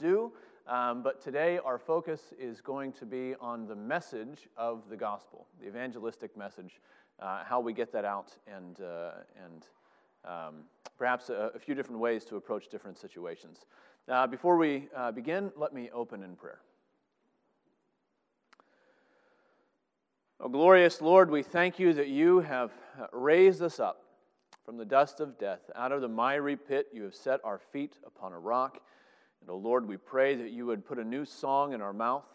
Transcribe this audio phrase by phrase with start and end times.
[0.00, 0.32] do.
[0.66, 5.46] Um, but today, our focus is going to be on the message of the gospel,
[5.60, 6.80] the evangelistic message,
[7.20, 9.10] uh, how we get that out, and, uh,
[9.44, 9.66] and
[10.24, 10.54] um,
[10.96, 13.66] perhaps a, a, few different ways to approach different situations.
[14.08, 16.60] Uh, before we uh, begin, let me open in prayer.
[20.40, 24.04] Oh, glorious Lord, we thank you that you have uh, raised us up
[24.64, 25.70] from the dust of death.
[25.74, 28.80] Out of the miry pit, you have set our feet upon a rock.
[29.40, 31.92] And, O oh Lord, we pray that you would put a new song in our
[31.92, 32.26] mouth,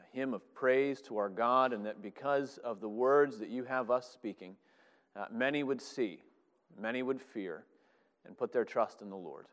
[0.00, 3.64] a hymn of praise to our God, and that because of the words that you
[3.64, 4.56] have us speaking,
[5.16, 6.22] uh, many would see,
[6.78, 7.64] many would fear,
[8.26, 9.46] and put their trust in the Lord.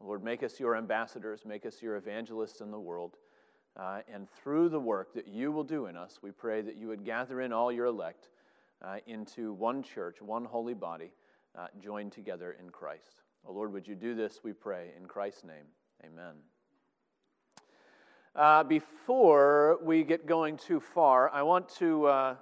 [0.00, 3.16] Lord, make us your ambassadors, make us your evangelists in the world.
[3.76, 6.88] Uh, and through the work that you will do in us, we pray that you
[6.88, 8.28] would gather in all your elect
[8.84, 11.12] uh, into one church, one holy body,
[11.56, 13.22] uh, joined together in Christ.
[13.46, 15.66] Oh Lord, would you do this, we pray, in Christ's name.
[16.04, 16.34] Amen.
[18.34, 22.34] Uh, before we get going too far, I want to,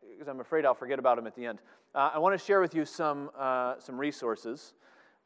[0.00, 1.60] because uh, I'm afraid I'll forget about them at the end,
[1.94, 4.74] uh, I want to share with you some, uh, some resources.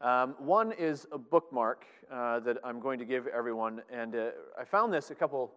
[0.01, 4.65] Um, one is a bookmark uh, that I'm going to give everyone, and uh, I
[4.65, 5.51] found this a couple.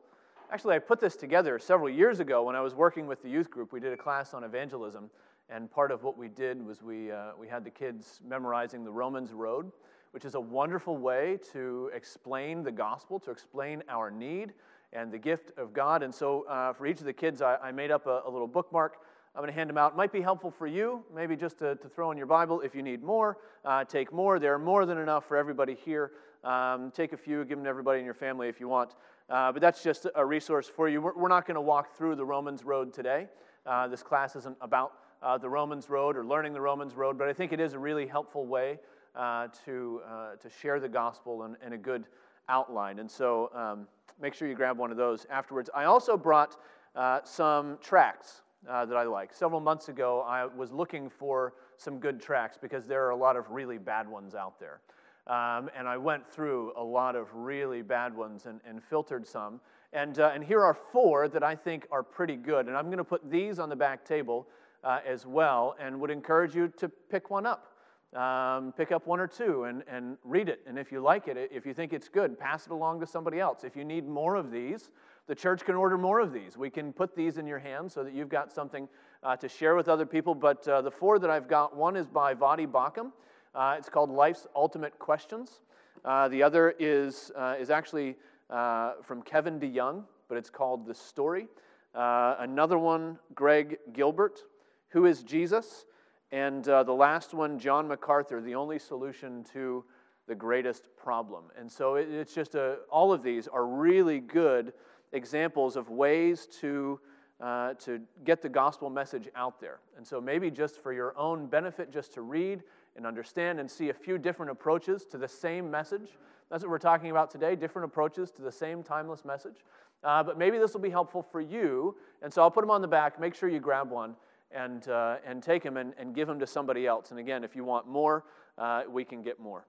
[0.50, 3.50] Actually, I put this together several years ago when I was working with the youth
[3.50, 3.74] group.
[3.74, 5.11] We did a class on evangelism,
[5.50, 9.33] and part of what we did was we, we had the kids memorizing the Romans
[9.34, 9.70] Road
[10.12, 14.52] which is a wonderful way to explain the gospel, to explain our need
[14.92, 16.02] and the gift of God.
[16.02, 18.46] And so, uh, for each of the kids, I, I made up a, a, little
[18.46, 18.98] bookmark.
[19.34, 19.92] I'm going to hand them out.
[19.92, 22.60] It might be helpful for you, maybe just to, to throw in your Bible.
[22.60, 24.38] If you need more, uh, take more.
[24.38, 26.12] There are more than enough for everybody here.
[26.44, 28.94] Um, take a few, give them to everybody in your family if you want.
[29.30, 31.00] Uh, but that's just a resource for you.
[31.00, 33.28] We're, we're not going to walk through the Romans Road today.
[33.64, 37.28] Uh, this class isn't about uh, the Romans Road or learning the Romans Road, but
[37.28, 38.78] I think it is a really helpful way
[39.14, 42.06] uh, to, uh, to share the gospel and, in, a good
[42.48, 42.98] outline.
[42.98, 43.86] And so um,
[44.20, 45.70] make sure you grab one of those afterwards.
[45.74, 46.56] I also brought
[46.94, 49.34] uh, some tracts uh, that I like.
[49.34, 53.36] Several months ago, I was looking for some good tracts because there are a lot
[53.36, 54.80] of really bad ones out there.
[55.27, 59.61] Um, and I went through a lot of really bad ones and, and filtered some.
[59.92, 62.67] And, uh, and here are four that I think are pretty good.
[62.67, 64.48] And I'm going to put these on the back table
[64.83, 67.71] uh, as well and would encourage you to pick one up
[68.14, 70.61] um, pick up one or two and, and read it.
[70.67, 73.40] And if you like it, if you think it's good, pass it along to somebody
[73.40, 73.64] else.
[73.64, 74.90] If you need more of these,
[75.27, 76.56] the church can order more of these.
[76.56, 78.89] We can put these in your hands so that you've got something
[79.22, 80.34] uh, to share with other people.
[80.34, 83.12] But uh, the four that I've got one is by Voddie Baucham.
[83.55, 85.61] Uh, it's called Life's Ultimate Questions.
[86.05, 88.17] Uh, the other is, uh, is actually
[88.51, 91.48] uh, from Kevin DeYoung, but it's called The Story.
[91.95, 94.40] another one, Greg Gilbert,
[94.89, 95.86] Who is Jesus?
[96.33, 99.85] And uh, the last one, John MacArthur, the only solution to
[100.27, 101.45] the greatest problem.
[101.59, 104.73] And so it, it's just a, all of these are really good
[105.13, 106.98] examples of ways to,
[107.39, 109.81] uh, to get the gospel message out there.
[109.98, 112.63] And so maybe just for your own benefit, just to read
[112.97, 116.17] and understand and see a few different approaches to the same message.
[116.51, 119.64] That's what we're talking about today different approaches to the same timeless message.
[120.03, 121.95] Uh, but maybe this will be helpful for you.
[122.23, 123.20] And so I'll put them on the back.
[123.20, 124.17] Make sure you grab one
[124.55, 127.11] and, uh, and take them and, and give them to somebody else.
[127.11, 128.25] And again, if you want more,
[128.58, 129.67] uh, we can get more.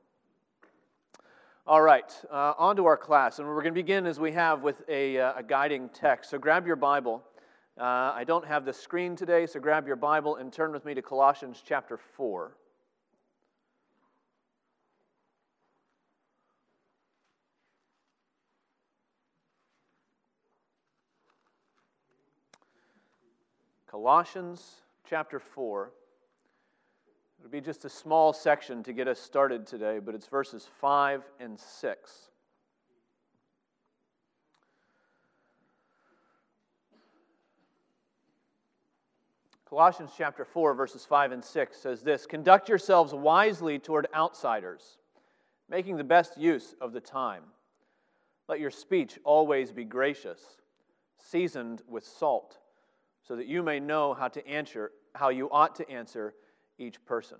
[1.66, 3.40] All right, uh, on to our class.
[3.40, 6.30] And we're going to begin as we have with a, uh, a guiding text.
[6.32, 7.24] So grab your Bible.
[7.80, 10.94] Uh, I don't have the screen today, so grab your Bible and turn with me
[10.94, 12.56] to Colossians chapter 4.
[23.94, 25.92] Colossians chapter 4.
[27.38, 31.22] It'll be just a small section to get us started today, but it's verses 5
[31.40, 32.30] and 6.
[39.70, 44.98] Colossians chapter 4, verses 5 and 6 says this Conduct yourselves wisely toward outsiders,
[45.70, 47.44] making the best use of the time.
[48.48, 50.42] Let your speech always be gracious,
[51.20, 52.58] seasoned with salt
[53.28, 56.34] so that you may know how to answer, how you ought to answer
[56.78, 57.38] each person.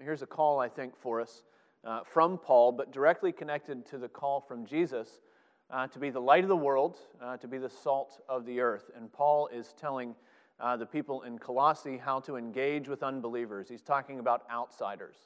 [0.00, 1.42] Here's a call, I think, for us
[1.84, 5.20] uh, from Paul, but directly connected to the call from Jesus
[5.70, 8.60] uh, to be the light of the world, uh, to be the salt of the
[8.60, 8.90] earth.
[8.96, 10.14] And Paul is telling
[10.60, 13.68] uh, the people in Colossae how to engage with unbelievers.
[13.68, 15.16] He's talking about outsiders.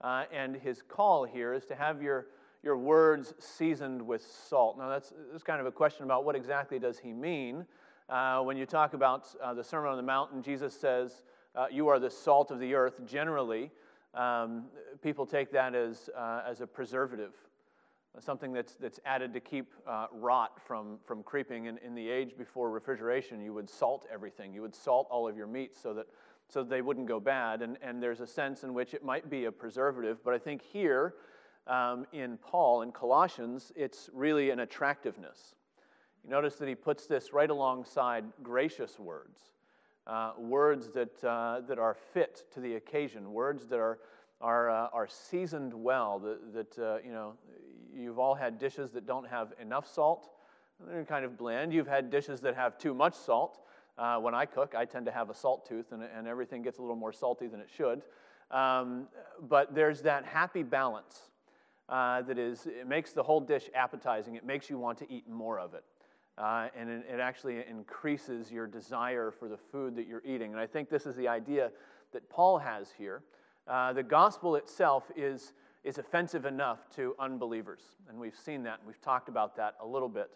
[0.00, 2.26] Uh, and his call here is to have your,
[2.62, 4.78] your words seasoned with salt.
[4.78, 7.66] Now, that's, that's kind of a question about what exactly does he mean.
[8.08, 11.24] Uh, when you talk about uh, the Sermon on the Mountain, Jesus says,
[11.54, 13.04] uh, You are the salt of the earth.
[13.04, 13.70] Generally,
[14.14, 14.64] um,
[15.02, 17.34] people take that as, uh, as a preservative.
[18.18, 21.66] something that's, that's added to keep uh, rot from, from creeping.
[21.66, 24.54] In, in the age before refrigeration, you would salt everything.
[24.54, 26.06] You would salt all of your meats so that,
[26.48, 27.60] so that they wouldn't go bad.
[27.60, 30.24] And, and there's a sense in which it might be a preservative.
[30.24, 31.14] But I think here
[31.66, 35.54] um, in Paul, in Colossians, it's really an attractiveness.
[36.24, 39.40] You notice that he puts this right alongside gracious words,
[40.06, 43.98] uh, words that, uh, that are fit to the occasion, words that are,
[44.40, 47.34] are, uh, are seasoned well, that, that uh, you know,
[47.98, 50.30] You've all had dishes that don't have enough salt.
[50.86, 51.72] They're kind of bland.
[51.72, 53.60] You've had dishes that have too much salt.
[53.98, 56.78] Uh, when I cook, I tend to have a salt tooth, and, and everything gets
[56.78, 58.02] a little more salty than it should.
[58.52, 59.08] Um,
[59.48, 61.30] but there's that happy balance
[61.88, 64.36] uh, that is, it makes the whole dish appetizing.
[64.36, 65.84] It makes you want to eat more of it.
[66.38, 70.52] Uh, and it, it, actually increases your desire for the food that you're eating.
[70.52, 71.72] And I think this is the idea
[72.12, 73.22] that Paul has here.
[73.66, 75.52] Uh, the gospel itself is
[75.84, 77.80] is offensive enough to unbelievers.
[78.08, 80.30] And we've seen that, and we've talked about that a little bit.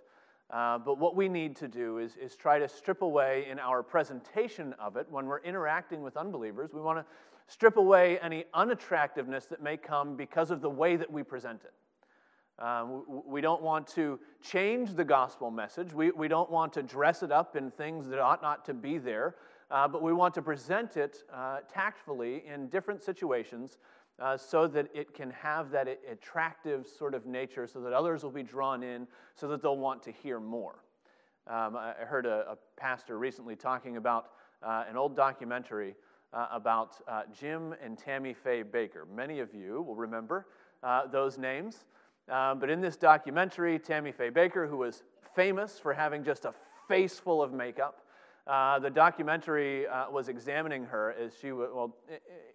[0.50, 3.82] Uh, but what we need to do is, is try to strip away in our
[3.82, 6.70] presentation of it when we're interacting with unbelievers.
[6.72, 7.04] We want to
[7.48, 11.72] strip away any unattractiveness that may come because of the way that we present it.
[12.62, 15.92] Um, we don't want to change the gospel message.
[15.92, 18.98] We, we don't want to dress it up in things that ought not to be
[18.98, 19.34] there,
[19.68, 23.78] uh, but we want to present it uh, tactfully in different situations
[24.20, 28.30] uh, so that it can have that attractive sort of nature, so that others will
[28.30, 30.84] be drawn in, so that they'll want to hear more.
[31.48, 34.26] Um, I heard a, a, pastor recently talking about
[34.62, 35.96] uh, an old documentary
[36.32, 39.08] uh, about uh, Jim and Tammy Faye Bakker.
[39.12, 40.46] Many of you will remember
[41.10, 41.84] those names.
[42.28, 45.02] Um, but in this documentary, Tammy Faye Bakker, who was
[45.34, 46.54] famous for having just a
[46.88, 48.02] face full of makeup,
[48.46, 51.96] uh, the documentary uh, was examining her as she was, well,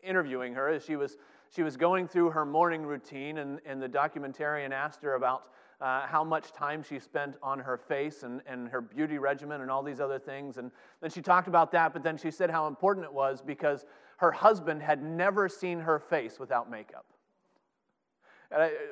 [0.04, 1.18] interviewing her as she was
[1.50, 5.44] she was going through her morning routine, and, and the documentarian asked her about
[5.80, 9.70] uh, how much time she spent on her face and, and her beauty regimen and
[9.70, 10.58] all these other things.
[10.58, 10.72] And
[11.02, 13.86] then she talked about that, but then she said how important it was because
[14.18, 17.06] her husband had never seen her face without makeup,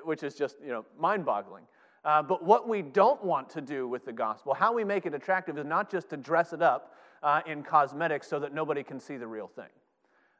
[0.03, 1.63] Which is just you know mind boggling.
[2.03, 5.13] Uh, but what we don't want to do with the gospel, how we make it
[5.15, 6.93] attractive, is not just to dress it up
[7.23, 9.65] uh, in cosmetics so that nobody can see the real thing.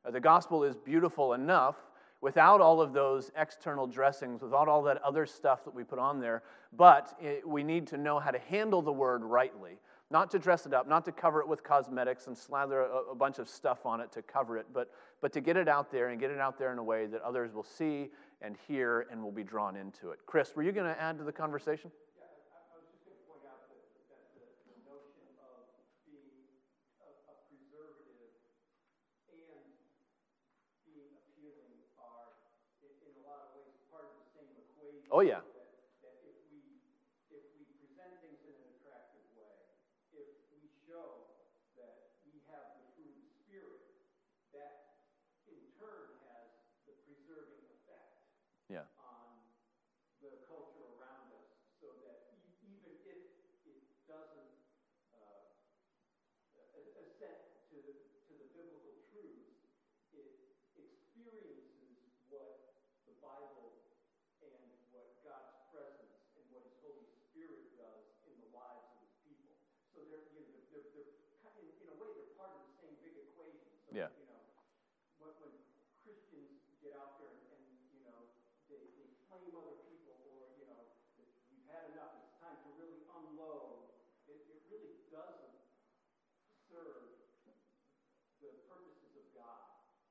[0.06, 1.76] Uh, the gospel is beautiful enough
[2.22, 6.20] without all of those external dressings, without all that other stuff that we put on
[6.20, 6.44] there.
[6.76, 9.80] But it, we need to know how to handle the word rightly.
[10.12, 13.16] Not to dress it up, not to cover it with cosmetics and slather a, a
[13.16, 16.10] bunch of stuff on it to cover it, but, but to get it out there
[16.10, 18.10] and get it out there in a way that others will see
[18.42, 20.20] and hear and will be drawn into it.
[20.26, 21.92] Chris, were you going to add to the conversation?
[35.12, 35.40] Oh, yeah.
[73.96, 74.12] Yeah.
[74.12, 74.44] You know,
[75.24, 75.56] when, when
[76.04, 77.64] Christians get out there and, and
[77.96, 78.28] you know,
[78.68, 80.84] they, they flame other people or, you know,
[81.48, 83.88] you've had enough, it's time to really unload,
[84.28, 85.64] it, it really doesn't
[86.68, 87.24] serve
[88.44, 89.64] the purposes of God.
[89.64, 89.64] Yeah.
[89.64, 90.05] The way the Apostle Paul is encouraging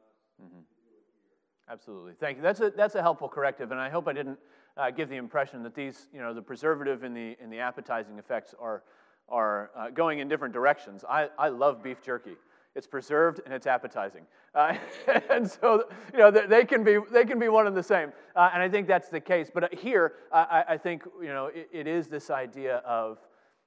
[0.00, 0.58] us mm-hmm.
[0.58, 1.72] to do it here.
[1.72, 2.14] Absolutely.
[2.18, 2.42] Thank you.
[2.42, 4.38] That's a, that's a helpful corrective, and I hope I didn't
[4.76, 8.18] uh, give the impression that these, you know, the preservative and the, and the appetizing
[8.18, 8.82] effects are
[9.30, 11.04] are uh, going in different directions.
[11.08, 12.36] I, I love beef jerky.
[12.74, 14.22] It's preserved and it's appetizing.
[14.54, 14.76] Uh,
[15.30, 18.12] and so, you know, they can be, they can be one and the same.
[18.36, 19.50] Uh, and I think that's the case.
[19.52, 23.18] But here, I, I think, you know, it, it is this idea of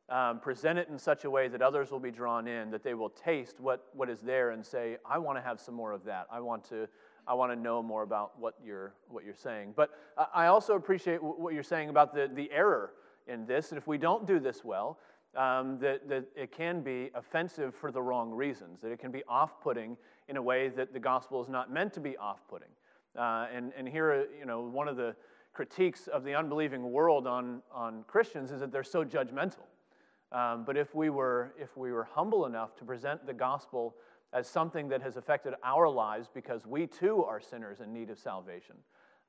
[0.09, 2.93] um, present it in such a way that others will be drawn in, that they
[2.93, 6.03] will taste what, what is there and say, I want to have some more of
[6.05, 6.27] that.
[6.31, 6.87] I want to,
[7.27, 9.73] I want to know more about what you're, what you're saying.
[9.75, 9.91] But
[10.33, 12.91] I also appreciate what you're saying about the, the error
[13.27, 13.71] in this.
[13.71, 14.99] And if we don't do this well,
[15.35, 19.23] um, that, that it can be offensive for the wrong reasons, that it can be
[19.27, 22.67] off putting in a way that the gospel is not meant to be off putting.
[23.17, 25.15] Uh, and, and here, you know, one of the
[25.53, 29.65] critiques of the unbelieving world on, on Christians is that they're so judgmental.
[30.33, 33.95] Um, but if we, were, if we were humble enough to present the gospel
[34.33, 38.17] as something that has affected our lives because we too are sinners in need of
[38.17, 38.75] salvation,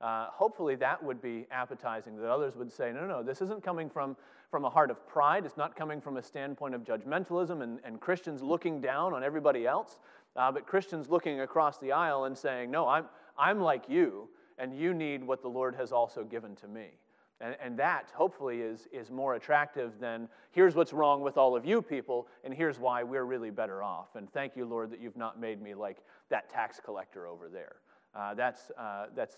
[0.00, 3.88] Uh, hopefully, that would be appetizing, that others would say, no, no, this isn't coming
[3.88, 4.16] from,
[4.50, 5.46] from a heart of pride.
[5.46, 9.66] It's not coming from a standpoint of judgmentalism and, and Christians looking down on everybody
[9.66, 9.99] else,
[10.37, 13.06] uh, but Christians looking across the aisle and saying, no, I'm,
[13.38, 16.99] I'm like you, and you need what the Lord has also given to me.
[17.44, 21.66] And, and that, hopefully, is, is more attractive than here's what's wrong with all of
[21.66, 24.16] you people, and here's why we're really better off.
[24.16, 25.98] And thank you, Lord, that you've not made me like
[26.30, 27.76] that tax collector over there.
[28.14, 29.36] Uh, that's, uh, that's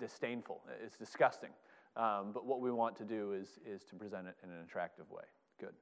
[0.00, 1.50] disdainful, it's disgusting.
[1.96, 5.08] Um, but what we want to do is, is to present it in an attractive
[5.08, 5.24] way.
[5.60, 5.74] Good.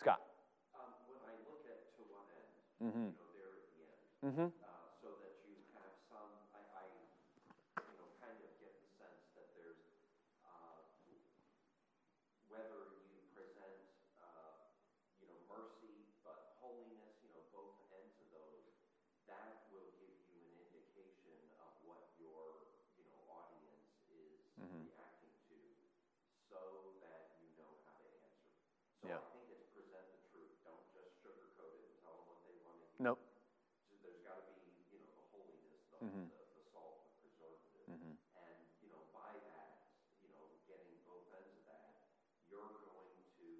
[0.00, 0.22] Scott.
[0.74, 2.98] Um, when I look at to one end, mm-hmm.
[2.98, 4.61] you know, there at the end, mm-hmm.
[33.02, 33.18] Nope.
[33.90, 34.62] So there's got to be,
[34.94, 36.30] you know, the holiness, the, mm-hmm.
[36.30, 37.90] the, the, salt, the preservative.
[37.90, 38.14] Mm-hmm.
[38.14, 39.90] And, you know, by that,
[40.22, 41.98] you know, getting both ends of that,
[42.46, 43.50] you're going to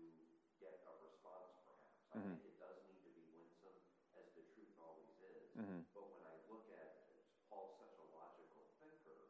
[0.62, 1.90] get a response perhaps.
[2.14, 2.38] I mm-hmm.
[2.38, 3.82] think it does need to be winsome,
[4.14, 5.50] as the truth always is.
[5.58, 5.90] Mm-hmm.
[5.90, 7.02] But when I look at
[7.50, 9.26] Paul's such a logical thinker,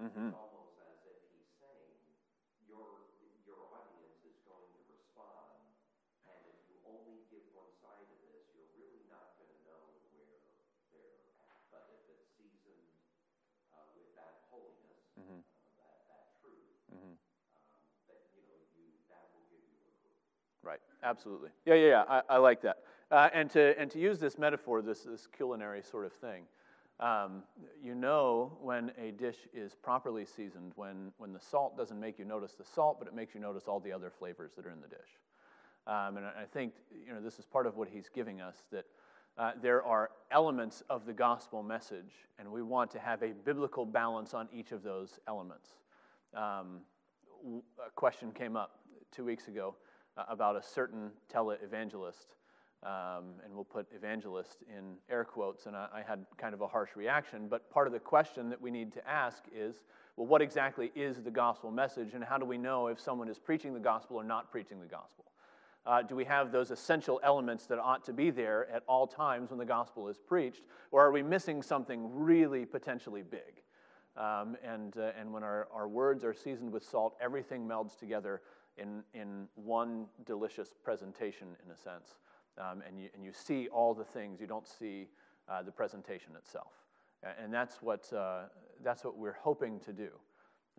[0.00, 0.08] mm-hmm.
[0.08, 2.00] it's almost as if he's saying,
[2.64, 3.12] your,
[3.44, 5.68] your audience is going to respond,
[6.32, 9.36] and if you only give one side of this, you're really not
[20.62, 21.50] Right, absolutely.
[21.64, 22.78] Yeah, yeah, yeah, I, I like that.
[23.10, 26.44] Uh, and, to, and to use this metaphor, this, this culinary sort of thing,
[27.00, 27.42] um,
[27.82, 32.26] you know when a dish is properly seasoned, when, when the salt doesn't make you
[32.26, 34.80] notice the salt, but it makes you notice all the other flavors that are in
[34.82, 34.98] the dish.
[35.86, 36.74] Um, and I think
[37.06, 38.84] you know, this is part of what he's giving us that
[39.38, 43.86] uh, there are elements of the gospel message, and we want to have a biblical
[43.86, 45.70] balance on each of those elements.
[46.34, 46.80] Um,
[47.84, 49.74] a question came up two weeks ago
[50.16, 52.34] about a certain tele-evangelist,
[52.82, 56.66] um, and we'll put evangelist in air quotes, and I, I, had kind of a
[56.66, 57.46] harsh reaction.
[57.48, 59.84] But part of the question that we need to ask is,
[60.16, 63.38] well, what exactly is the gospel message, and how do we know if someone is
[63.38, 65.26] preaching the gospel or not preaching the gospel?
[65.86, 69.50] Uh, do we have those essential elements that ought to be there at all times
[69.50, 73.62] when the gospel is preached, or are we missing something really potentially big?
[74.16, 78.42] Um, and, uh, and when our, our words are seasoned with salt, everything melds together
[78.80, 82.16] in, in one delicious presentation, in a sense.
[82.58, 85.08] Um, and, you, and you see all the things, you don't see
[85.48, 86.72] uh, the presentation itself.
[87.42, 88.44] And that's what, uh,
[88.82, 90.08] that's what we're hoping to do.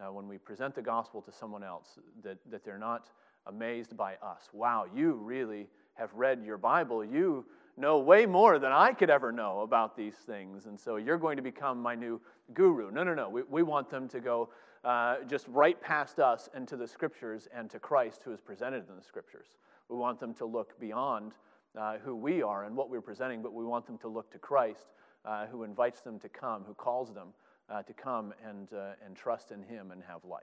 [0.01, 3.11] Uh, when we present the gospel to someone else, that, that they're not
[3.45, 4.49] amazed by us.
[4.51, 7.05] Wow, you really have read your Bible.
[7.05, 7.45] You
[7.77, 10.65] know way more than I could ever know about these things.
[10.65, 12.19] And so you're going to become my new
[12.53, 12.91] guru.
[12.91, 13.29] No, no, no.
[13.29, 14.49] We, we want them to go
[14.83, 18.95] uh, just right past us into the scriptures and to Christ who is presented in
[18.95, 19.47] the scriptures.
[19.89, 21.33] We want them to look beyond
[21.77, 24.39] uh, who we are and what we're presenting, but we want them to look to
[24.39, 24.87] Christ
[25.25, 27.29] uh, who invites them to come, who calls them
[27.69, 30.41] uh, to come and, uh, and trust in Him and have life.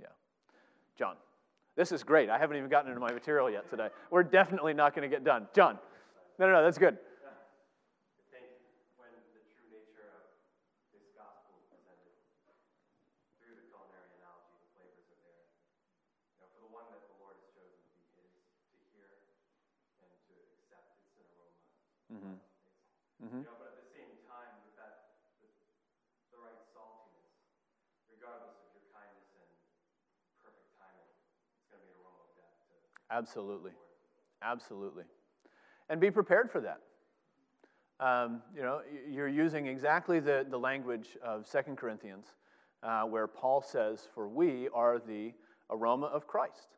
[0.00, 0.06] Yeah.
[0.96, 1.16] John.
[1.76, 2.28] This is great.
[2.28, 3.88] I haven't even gotten into my material yet today.
[4.10, 5.46] We're definitely not going to get done.
[5.54, 5.78] John.
[6.38, 6.98] No, no, no, that's good.
[22.08, 22.40] Mm-hmm.
[23.20, 23.44] Mm-hmm.
[23.44, 25.52] You know, but at the same time, with that, with
[26.32, 27.36] the right saltiness,
[28.08, 29.48] regardless of your kindness and
[30.40, 32.56] perfect timing, it's going to be an aroma of death.
[33.10, 33.72] Absolutely,
[34.42, 35.04] absolutely,
[35.88, 36.80] and be prepared for that.
[38.00, 42.26] Um, you know, you're using exactly the, the language of Second Corinthians,
[42.82, 45.32] uh, where Paul says, For we are the
[45.68, 46.76] aroma of Christ.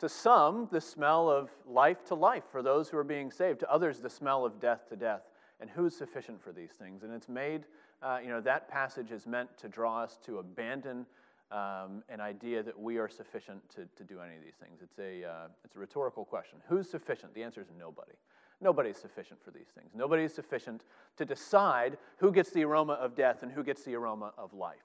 [0.00, 3.60] To some, the smell of life to life for those who are being saved.
[3.60, 5.22] To others, the smell of death to death.
[5.60, 7.02] And who's sufficient for these things?
[7.02, 7.66] And it's made,
[8.02, 11.06] uh, you know, that passage is meant to draw us to abandon
[11.52, 14.80] um, an idea that we are sufficient to, to do any of these things.
[14.82, 16.58] It's a, uh, it's a rhetorical question.
[16.68, 17.34] Who's sufficient?
[17.34, 18.12] The answer is nobody.
[18.60, 19.90] Nobody is sufficient for these things.
[19.94, 20.84] Nobody is sufficient
[21.16, 24.76] to decide who gets the aroma of death and who gets the aroma of life.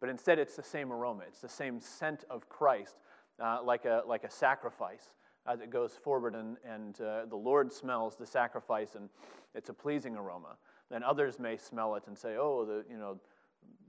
[0.00, 2.96] But instead, it's the same aroma, it's the same scent of Christ
[3.40, 5.14] uh, like, a, like a sacrifice
[5.46, 9.10] as it goes forward, and, and uh, the Lord smells the sacrifice, and
[9.54, 10.56] it's a pleasing aroma.
[10.90, 13.18] Then others may smell it and say, oh, the, you know,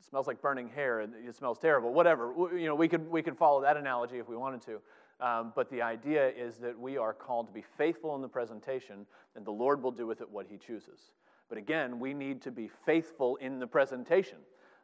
[0.08, 1.94] smells like burning hair and it smells terrible.
[1.94, 2.34] Whatever.
[2.54, 4.82] You know, we could, we could follow that analogy if we wanted to.
[5.20, 9.06] Um, but the idea is that we are called to be faithful in the presentation,
[9.36, 11.12] and the Lord will do with it what He chooses.
[11.48, 14.40] But again, we need to be faithful in the presentation.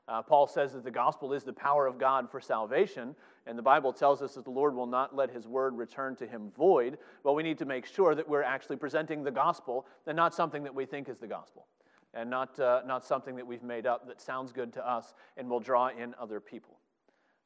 [0.07, 3.63] Uh, Paul says that the gospel is the power of God for salvation, and the
[3.63, 6.97] Bible tells us that the Lord will not let his word return to him void.
[7.23, 10.63] But we need to make sure that we're actually presenting the gospel and not something
[10.63, 11.67] that we think is the gospel,
[12.13, 15.49] and not, uh, not something that we've made up that sounds good to us and
[15.49, 16.77] will draw in other people.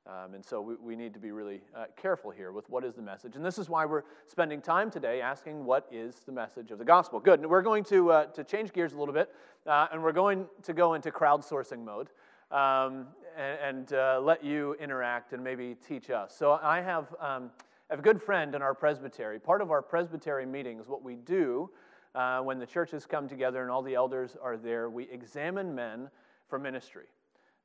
[0.07, 2.93] Um, and so we, we, need to be really uh, careful here with what is
[2.93, 3.35] the message.
[3.35, 6.85] And this is why we're spending time today asking what is the message of the
[6.85, 7.19] gospel.
[7.19, 7.39] Good.
[7.39, 9.33] And we're going to, uh, to change gears a little bit,
[9.65, 12.09] uh, and we're going to go into crowdsourcing mode
[12.51, 16.35] um, and, and uh, let you interact and maybe teach us.
[16.37, 17.49] So I have, um,
[17.89, 19.39] I have a good friend in our presbytery.
[19.39, 21.71] Part of our presbytery meetings, what we do
[22.15, 26.09] uh, when the churches come together and all the elders are there, we examine men
[26.47, 27.05] for ministry.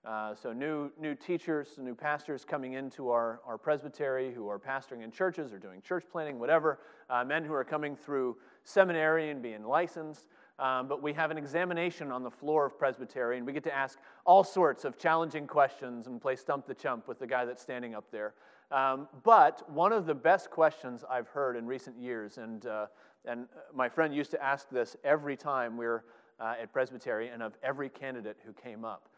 [0.02, 5.04] Uh, so, new, new teachers, new pastors coming into our, our presbytery who are pastoring
[5.04, 6.78] in churches or doing church planting, whatever,
[7.10, 10.26] uh, men who are coming through seminary and being licensed.
[10.58, 13.74] Um, but we have an examination on the floor of presbytery, and we get to
[13.74, 17.62] ask all sorts of challenging questions and play stump the chump with the guy that's
[17.62, 18.34] standing up there.
[18.70, 22.86] Um, but one of the best questions I've heard in recent years, and, uh,
[23.24, 26.04] and my friend used to ask this every time we were
[26.38, 29.10] uh, at presbytery, and of every candidate who came up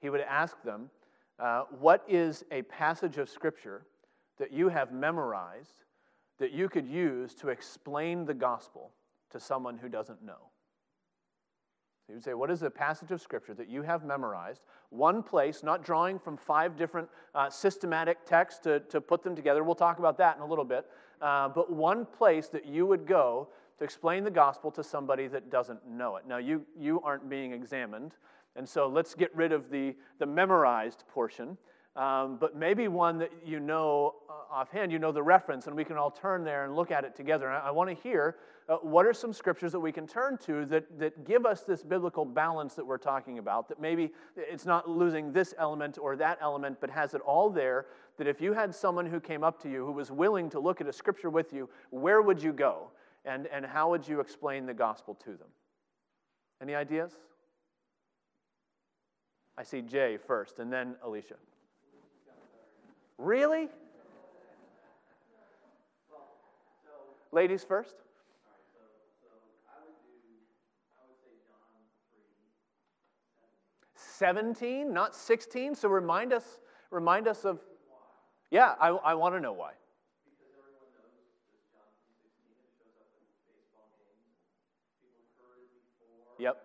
[0.00, 0.90] he would ask them,
[1.38, 3.86] uh, What is a passage of Scripture
[4.38, 5.84] that you have memorized
[6.38, 8.92] that you could use to explain the gospel
[9.30, 10.48] to someone who doesn't know?
[12.08, 14.62] He would say, What is a passage of Scripture that you have memorized?
[14.88, 19.62] One place, not drawing from five different uh, systematic texts to, to put them together.
[19.62, 20.86] We'll talk about that in a little bit.
[21.20, 23.48] Uh, but one place that you would go
[23.78, 26.26] to explain the gospel to somebody that doesn't know it.
[26.26, 28.12] Now, you, you aren't being examined.
[28.56, 31.56] And so let's get rid of the, the memorized portion.
[31.96, 35.84] Um, but maybe one that you know uh, offhand, you know the reference, and we
[35.84, 37.50] can all turn there and look at it together.
[37.50, 38.36] I, I want to hear
[38.68, 41.82] uh, what are some scriptures that we can turn to that, that give us this
[41.82, 46.38] biblical balance that we're talking about, that maybe it's not losing this element or that
[46.40, 47.86] element, but has it all there.
[48.20, 50.82] That if you had someone who came up to you who was willing to look
[50.82, 52.90] at a scripture with you, where would you go?
[53.24, 55.48] And, and how would you explain the gospel to them?
[56.60, 57.12] Any ideas?
[59.56, 61.36] I see Jay first, and then Alicia.
[63.16, 63.70] Really?
[67.32, 67.94] Ladies first?
[73.94, 75.74] 17, not 16.
[75.74, 77.60] So remind us, remind us of.
[78.50, 79.72] Yeah, I, I want to know why.
[80.26, 84.26] Because everyone knows this John 3.16, it shows up in baseball games.
[84.98, 86.34] People have heard it before.
[86.38, 86.58] Yep.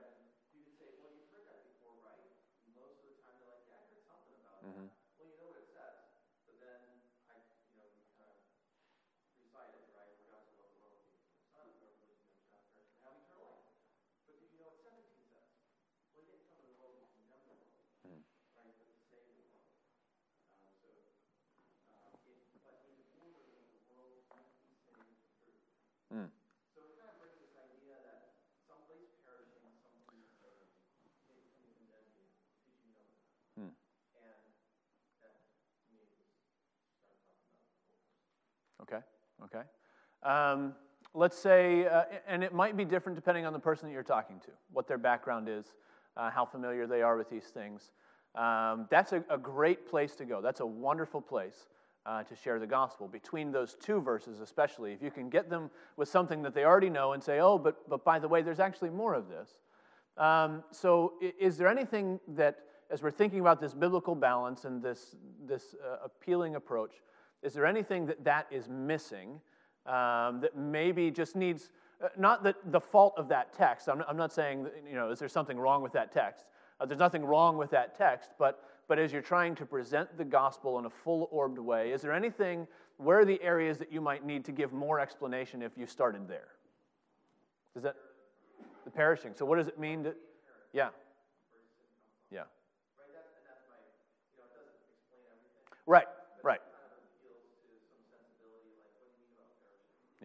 [39.44, 39.64] Okay.
[40.24, 40.74] Um,
[41.14, 44.40] let's say, uh, and it might be different depending on the person that you're talking
[44.42, 45.66] to, what their background is,
[46.18, 47.92] uh, how familiar they are with these things.
[48.36, 50.42] Um, that's a, a, great place to go.
[50.42, 51.68] That's a wonderful place
[52.06, 53.08] uh, to share the gospel.
[53.08, 56.90] Between those two verses, especially, if you can get them with something that they already
[56.90, 59.50] know and say, oh, but, but by the way, there's actually more of this.
[60.18, 65.16] Um, so, is there anything that, as we're thinking about this biblical balance and this,
[65.46, 66.96] this uh, appealing approach,
[67.46, 69.40] is there anything that that is missing
[69.86, 71.70] um, that maybe just needs,
[72.04, 75.20] uh, not that the fault of that text, I'm, I'm not saying, you know, is
[75.20, 76.46] there something wrong with that text?
[76.80, 80.26] Uh, there's nothing wrong with that text, but, but as you're trying to present the
[80.26, 84.02] gospel in a full orbed way, is there anything, where are the areas that you
[84.02, 86.48] might need to give more explanation if you started there?
[87.76, 87.96] Is that
[88.86, 89.34] the perishing?
[89.36, 90.16] So, what does it mean to,
[90.74, 90.90] yeah.
[92.32, 92.44] Yeah.
[95.86, 96.08] Right,
[96.42, 96.62] right.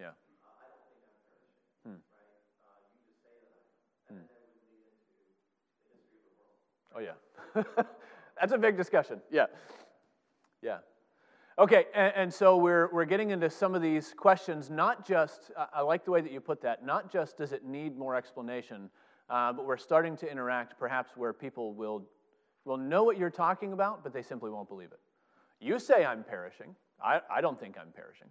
[0.01, 0.17] Yeah.
[0.41, 2.01] Uh, I don't think I'm perishing, hmm.
[2.09, 2.33] right?
[2.65, 3.77] Uh, you just say that I am.
[4.09, 4.25] And hmm.
[4.25, 6.57] then that would lead into the history of the world.
[7.01, 7.63] Oh, yeah.
[8.41, 9.21] That's a big discussion.
[9.31, 9.47] Yeah.
[10.63, 10.79] Yeah.
[11.59, 15.83] Okay, and, and, so we're, we're getting into some of these questions, not just, I
[15.83, 18.89] like the way that you put that, not just does it need more explanation,
[19.29, 22.07] uh, but we're starting to interact perhaps where people will
[22.67, 25.01] will know what you're talking about, but they simply won't believe it.
[25.61, 26.77] You say I'm perishing.
[27.03, 28.29] I, I don't think I'm perishing.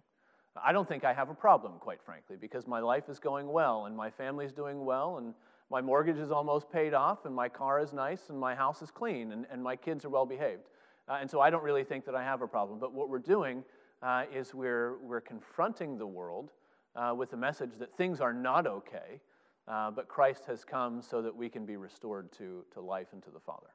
[0.56, 3.86] I don't think I have a problem, quite frankly, because my life is going well
[3.86, 5.34] and my family's doing well and
[5.70, 8.90] my mortgage is almost paid off and my car is nice and my house is
[8.90, 10.68] clean and, and my kids are well behaved.
[11.08, 12.78] Uh, and so I don't really think that I have a problem.
[12.78, 13.64] But what we're doing
[14.02, 16.50] uh, is we're, we're confronting the world
[16.96, 19.20] uh, with the message that things are not okay,
[19.68, 23.22] uh, but Christ has come so that we can be restored to, to life and
[23.22, 23.68] to the Father.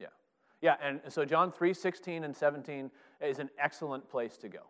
[0.00, 0.08] Yeah.
[0.60, 4.62] Yeah, and so John 3 16 and 17 is an excellent place to go.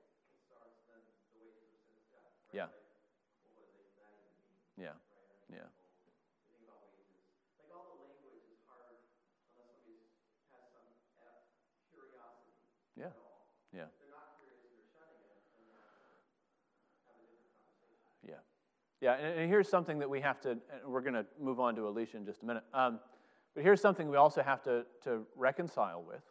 [2.53, 2.67] Yeah.
[4.79, 4.89] Yeah.
[5.51, 5.59] Yeah.
[12.99, 13.07] Yeah.
[13.73, 13.85] Yeah.
[18.27, 18.35] Yeah.
[19.01, 21.87] Yeah, and, and, here's something that we have to, we're going to move on to
[21.87, 22.65] Alicia in just a minute.
[22.75, 22.99] Um,
[23.55, 26.23] but here's something we also have to, to reconcile with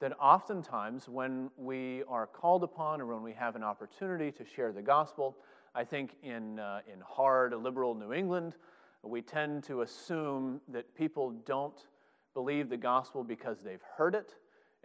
[0.00, 4.72] that oftentimes when we are called upon or when we have an opportunity to share
[4.72, 5.36] the gospel,
[5.74, 8.54] I think in, uh, in hard, liberal New England,
[9.02, 11.86] we tend to assume that people don't
[12.34, 14.34] believe the gospel because they've heard it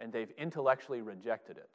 [0.00, 1.70] and they've intellectually rejected it.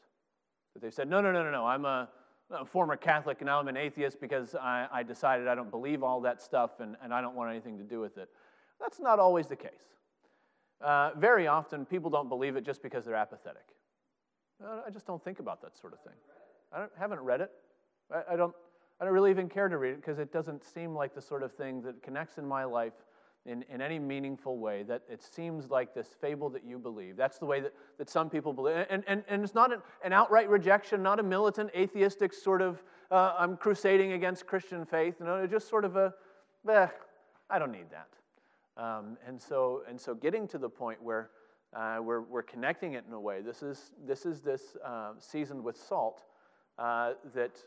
[0.73, 2.09] That they've said, no, no, no, no, no, I'm a,
[2.53, 6.03] a former Catholic and now I'm an atheist because I, I decided I don't believe
[6.03, 8.29] all that stuff and, and I don't want anything to do with it.
[8.79, 9.93] That's not always the case.
[10.81, 13.67] Uh, very often, people don't believe it just because they're apathetic.
[14.85, 16.13] I just don't think about that sort of thing.
[16.73, 17.51] I haven't read it.
[18.11, 18.53] I, I, don't,
[18.99, 21.43] I don't really even care to read it because it doesn't seem like the sort
[21.43, 22.93] of thing that connects in my life
[23.45, 27.17] in, in any meaningful way, that it seems like this fable that you believe.
[27.17, 28.85] That's the way that, that some people believe.
[28.89, 32.81] And, and, and it's not an, an outright rejection, not a militant, atheistic sort of,
[33.11, 35.15] uh, I'm crusading against Christian faith.
[35.19, 36.13] No, it's just sort of a,
[36.69, 36.87] eh,
[37.49, 38.07] I don't need that.
[38.81, 41.29] Um, and, so, and so getting to the point where
[41.75, 45.63] uh, we're, we're connecting it in a way, this is this, is this uh, seasoned
[45.63, 46.23] with salt,
[46.79, 47.59] uh, that,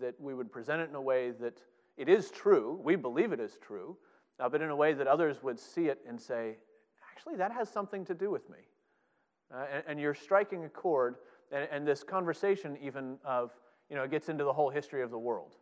[0.00, 1.58] that we would present it in a way that
[1.96, 3.96] it is true, we believe it is true,
[4.42, 6.56] uh, but in a way that others would see it and say,
[7.10, 8.58] actually, that has something to do with me.
[9.54, 11.16] Uh, and, and, you're striking a chord,
[11.52, 13.52] and, and this conversation even of,
[13.88, 15.56] you know, gets into the whole history of the world.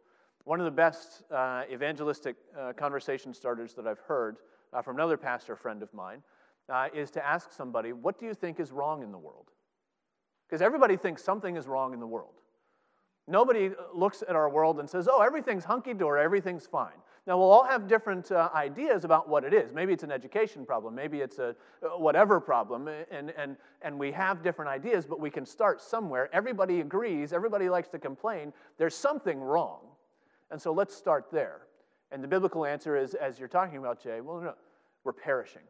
[0.45, 2.37] One of the best uh, evangelistic
[2.77, 4.39] conversation starters that I've heard
[4.73, 6.23] uh, from another pastor friend of mine
[6.69, 9.49] uh, is to ask somebody, What do you think is wrong in the world?
[10.49, 12.35] Because everybody thinks something is wrong in the world.
[13.27, 16.99] Nobody looks at our world and says, Oh, everything's hunky dory, everything's fine.
[17.27, 19.73] Now, we'll all have different uh, ideas about what it is.
[19.73, 24.11] Maybe it's an education problem, maybe it's a uh, whatever problem, and, and, and we
[24.13, 26.31] have different ideas, but we can start somewhere.
[26.33, 28.53] Everybody agrees, everybody likes to complain.
[28.79, 29.81] There's something wrong.
[30.51, 31.67] And so let's start there.
[32.11, 34.55] And the biblical answer is, as you're talking about, Jay, well, no,
[35.05, 35.63] we're perishing.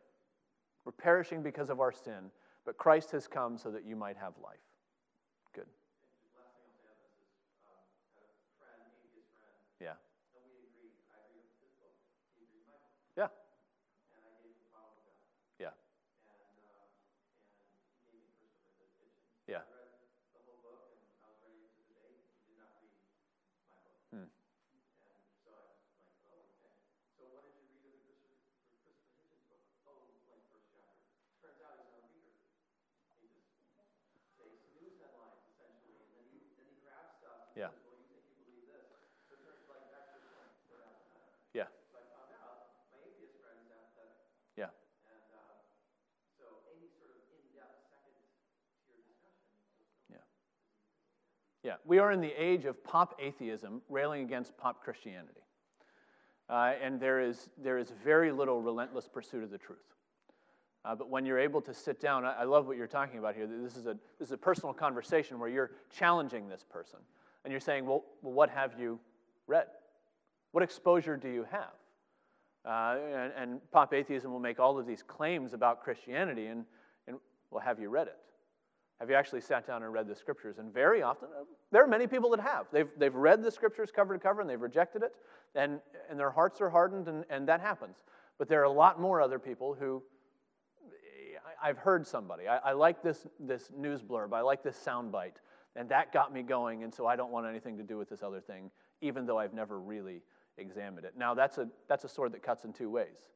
[0.85, 2.31] We're perishing because of our sin,
[2.65, 4.59] but Christ has come so that you might have life.
[51.85, 55.41] We are in the age of pop atheism, railing against pop Christianity.
[56.49, 59.79] Uh, and there is, there is very little relentless pursuit of the truth.
[60.85, 63.35] Uh, but when you're able to sit down, I, I, love what you're talking about
[63.35, 63.47] here.
[63.47, 66.99] This is, a, this is a personal conversation where you're challenging this person.
[67.45, 68.99] And you're saying, well, well what have you
[69.47, 69.67] read?
[70.53, 71.75] What exposure do you have?
[72.65, 76.67] Uh, and, and, pop atheism will make all of these claims about Christianity, and,
[77.07, 77.17] and
[77.51, 78.19] well, have you read it?
[79.01, 80.59] Have you actually sat down and read the scriptures?
[80.59, 82.67] And very often, uh, there are many people that have.
[82.71, 85.15] They've, they've read the scriptures cover to cover and they've rejected it,
[85.55, 88.05] and, and their hearts are hardened, and, and that happens.
[88.39, 90.03] But there are a lot more other people who
[91.63, 92.49] I've heard somebody.
[92.49, 95.37] I, I like this, this news blurb, I like this soundbite.
[95.77, 98.23] And that got me going, and so I don't want anything to do with this
[98.23, 100.23] other thing, even though I've never really
[100.59, 101.15] examined it.
[101.17, 103.29] Now, that's a, that's a sword that cuts in two ways,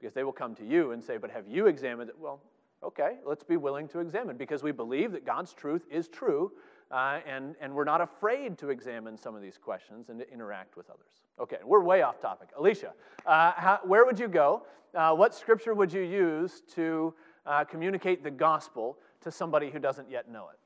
[0.00, 2.16] because they will come to you and say, But have you examined it?
[2.18, 2.40] Well,
[2.82, 6.52] okay, let's be willing to examine, because we believe that God's truth is true,
[6.90, 10.76] uh, and, and we're not afraid to examine some of these questions and to interact
[10.76, 11.22] with others.
[11.40, 12.48] Okay, we're way off topic.
[12.56, 12.92] Alicia,
[13.26, 14.64] uh, how, where would you go?
[14.94, 17.12] Uh, what scripture would you use to
[17.44, 20.58] uh, communicate the gospel to somebody who doesn't yet know it?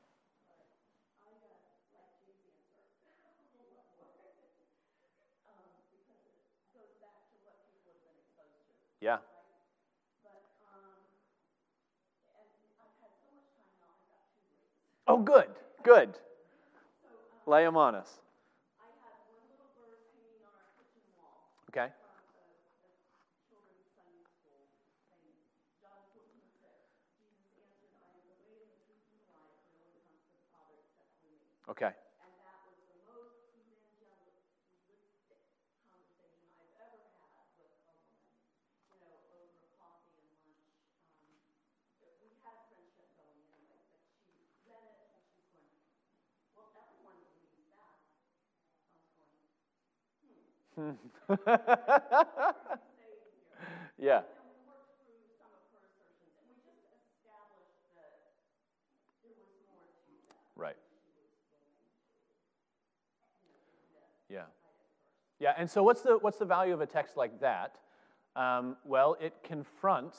[9.01, 9.17] Yeah.
[15.07, 15.47] Oh, good,
[15.83, 16.13] good.
[17.45, 18.09] Lay them on us.
[21.69, 21.87] Okay.
[31.69, 31.91] Okay.
[53.97, 54.21] yeah.
[60.55, 60.75] Right.
[64.29, 64.43] Yeah.
[65.39, 67.77] Yeah, and so what's the, what's the value of a text like that?
[68.35, 70.17] Um, well, it confronts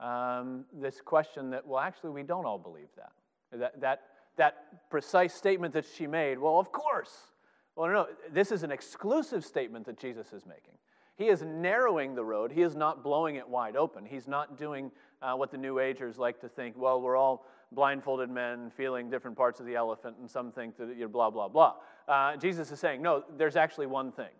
[0.00, 3.12] um, this question that, well, actually, we don't all believe that.
[3.52, 4.02] That, that.
[4.36, 7.32] that precise statement that she made, well, of course.
[7.76, 10.74] Well, no, this is an exclusive statement that Jesus is making.
[11.16, 12.50] He is narrowing the road.
[12.50, 14.04] He is not blowing it wide open.
[14.04, 14.90] He's not doing
[15.22, 19.36] uh, what the New Agers like to think, well, we're all blindfolded men feeling different
[19.36, 21.74] parts of the elephant, and some think that you're blah, blah, blah.
[22.06, 24.32] Uh, Jesus is saying, no, there's actually one thing.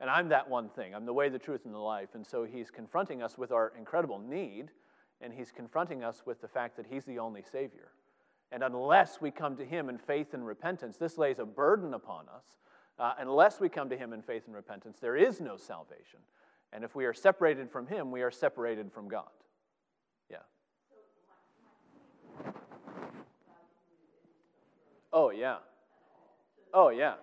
[0.00, 0.94] And I'm that one thing.
[0.94, 2.10] I'm the way, the truth, and the life.
[2.14, 4.70] And so he's confronting us with our incredible need,
[5.20, 7.90] and he's confronting us with the fact that he's the only Savior.
[8.50, 12.26] And unless we come to him in faith and repentance, this lays a burden upon
[12.28, 12.44] us.
[12.98, 16.20] Uh, unless we come to him in faith and repentance, there is no salvation.
[16.72, 19.28] And if we are separated from him, we are separated from God.
[20.30, 20.38] Yeah.
[25.12, 25.58] Oh, yeah.
[26.74, 27.14] Oh, yeah.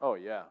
[0.00, 0.42] Oh, yeah.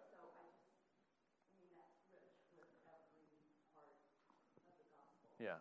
[5.40, 5.56] Yeah.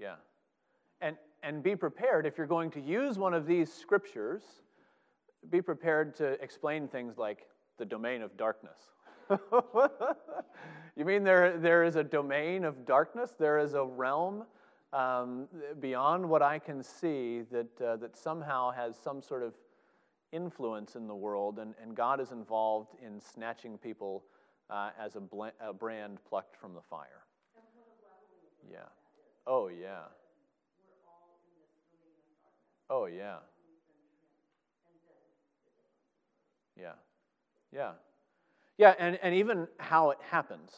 [0.00, 0.14] Yeah.
[1.00, 4.42] And, and be prepared if you're going to use one of these scriptures,
[5.50, 7.46] be prepared to explain things like
[7.78, 8.78] the domain of darkness.
[10.96, 13.34] you mean there, there is a domain of darkness?
[13.38, 14.44] There is a realm
[14.92, 15.48] um,
[15.80, 19.54] beyond what I can see that, uh, that somehow has some sort of
[20.32, 24.24] influence in the world, and, and God is involved in snatching people
[24.70, 27.24] uh, as a, bl- a, brand plucked from the fire.
[28.70, 28.78] Yeah.
[29.46, 30.04] Oh, yeah.
[32.88, 33.36] Oh, yeah.
[36.78, 36.92] Yeah.
[37.72, 37.92] Yeah.
[38.78, 40.70] Yeah, and, and even how it happens.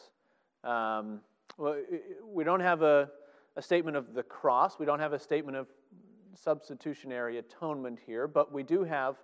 [0.63, 1.21] Um,
[1.57, 1.77] well,
[2.25, 3.09] we don't have a
[3.55, 4.77] a statement of the cross.
[4.79, 5.67] We don't have a statement of
[6.35, 9.15] substitutionary atonement here, but we do have,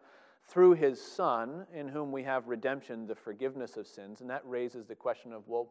[0.48, 4.22] through his Son, in whom we have redemption, the forgiveness of sins.
[4.22, 5.70] And that raises the question of, well,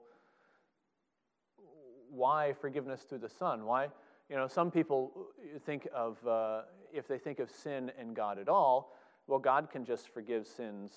[2.10, 3.64] why forgiveness through the Son?
[3.64, 3.88] Why?
[4.28, 5.28] You know, some people
[5.64, 8.96] think of, uh, if they think of sin and God at all,
[9.26, 10.92] well, God can just forgive sins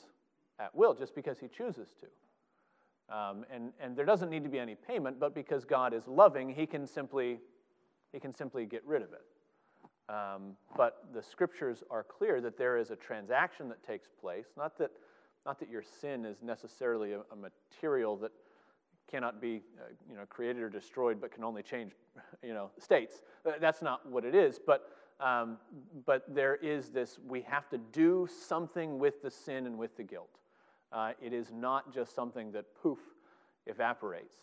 [0.60, 3.16] at will, just because he chooses to.
[3.16, 6.50] Um, and, and there doesn't need to be any payment, but because God is loving,
[6.50, 7.40] he can simply
[8.14, 9.26] he can simply get rid of it.
[10.10, 14.78] Um, but the scriptures are clear that there is a transaction that takes place, not
[14.78, 14.92] that,
[15.46, 18.32] not that your sin is necessarily a, a material that
[19.10, 21.92] cannot be uh, you know, created or destroyed but can only change
[22.44, 23.22] you know, states.
[23.46, 24.60] Uh, that's not what it is.
[24.66, 25.58] But, um,
[26.06, 30.04] but there is this we have to do something with the sin and with the
[30.04, 30.40] guilt.
[30.92, 33.00] Uh, it is not just something that poof
[33.66, 34.36] evaporates,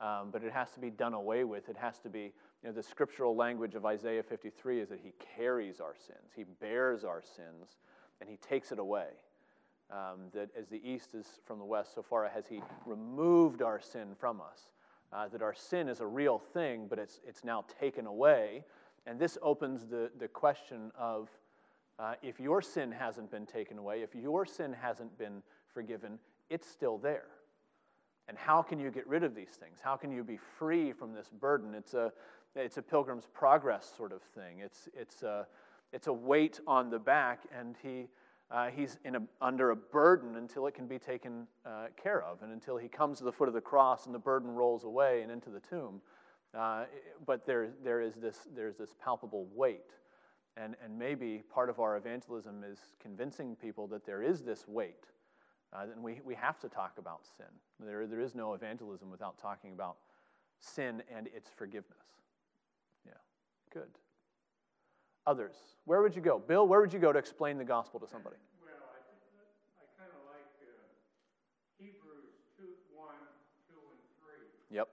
[0.00, 1.68] um, but it has to be done away with.
[1.68, 5.12] It has to be you know, the scriptural language of Isaiah 53 is that he
[5.36, 7.78] carries our sins, he bears our sins,
[8.20, 9.08] and he takes it away.
[9.88, 13.80] Um, that as the east is from the west, so far has he removed our
[13.80, 14.72] sin from us.
[15.12, 18.64] Uh, that our sin is a real thing, but it's, it's now taken away.
[19.06, 21.28] And this opens the, the question of
[22.00, 25.42] uh, if your sin hasn't been taken away, if your sin hasn't been
[25.72, 26.18] forgiven,
[26.50, 27.26] it's still there.
[28.28, 29.78] And how can you get rid of these things?
[29.80, 31.74] How can you be free from this burden?
[31.74, 32.12] It's a,
[32.56, 34.60] it's a pilgrim's progress sort of thing.
[34.60, 35.46] It's, it's, a,
[35.92, 38.08] it's a weight on the back, and he,
[38.50, 42.42] uh, he's in a, under a burden until it can be taken uh, care of,
[42.42, 45.22] and until he comes to the foot of the cross and the burden rolls away
[45.22, 46.00] and into the tomb.
[46.56, 46.84] Uh,
[47.26, 49.92] but there, there is this, there's this palpable weight.
[50.56, 55.04] And, and maybe part of our evangelism is convincing people that there is this weight.
[55.72, 57.46] Uh, and we, we have to talk about sin.
[57.78, 59.96] There, there is no evangelism without talking about
[60.58, 62.06] sin and its forgiveness.
[63.76, 63.92] Good.
[65.26, 65.52] Others,
[65.84, 66.38] where would you go?
[66.38, 68.36] Bill, where would you go to explain the gospel to somebody?
[68.64, 68.96] Well, I,
[69.76, 70.48] I kind of like
[71.76, 72.64] Hebrews 2,
[72.96, 73.04] 1,
[73.68, 74.00] 2, and
[74.72, 74.80] 3.
[74.80, 74.88] Yep.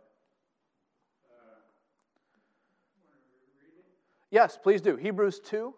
[1.32, 1.64] Uh,
[3.08, 3.88] want to read it?
[4.32, 4.98] Yes, please do.
[4.98, 5.72] Hebrews 2,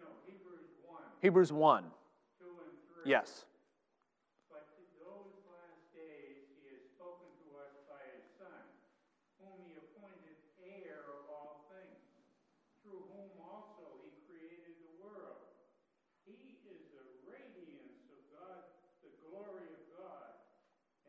[0.00, 1.84] No, Hebrews 1, Hebrews 1.
[1.84, 1.90] 2,
[2.40, 3.10] and 3.
[3.12, 3.44] Yes.
[4.48, 8.64] But to those last days he has spoken to us by his Son,
[9.44, 10.40] whom he appointed
[10.86, 12.06] heir of all things,
[12.86, 15.50] through whom also he created the world.
[16.22, 18.70] He is the radiance of God,
[19.02, 20.38] the glory of God,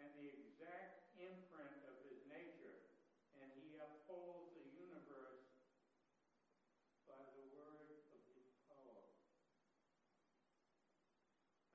[0.02, 2.82] and the exact imprint of his nature,
[3.38, 5.46] and he upholds the universe
[7.06, 9.06] by the word of his power.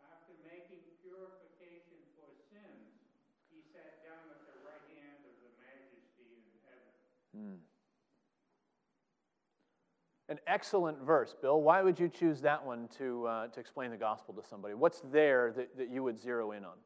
[0.02, 2.98] After making purification for sins,
[3.54, 6.52] he sat down at the right hand of the majesty in
[7.34, 7.58] heaven.
[10.28, 11.60] An excellent verse, Bill.
[11.60, 14.72] Why would you choose that one to, uh, to explain the gospel to somebody?
[14.74, 16.78] What's there that, that you would zero in on?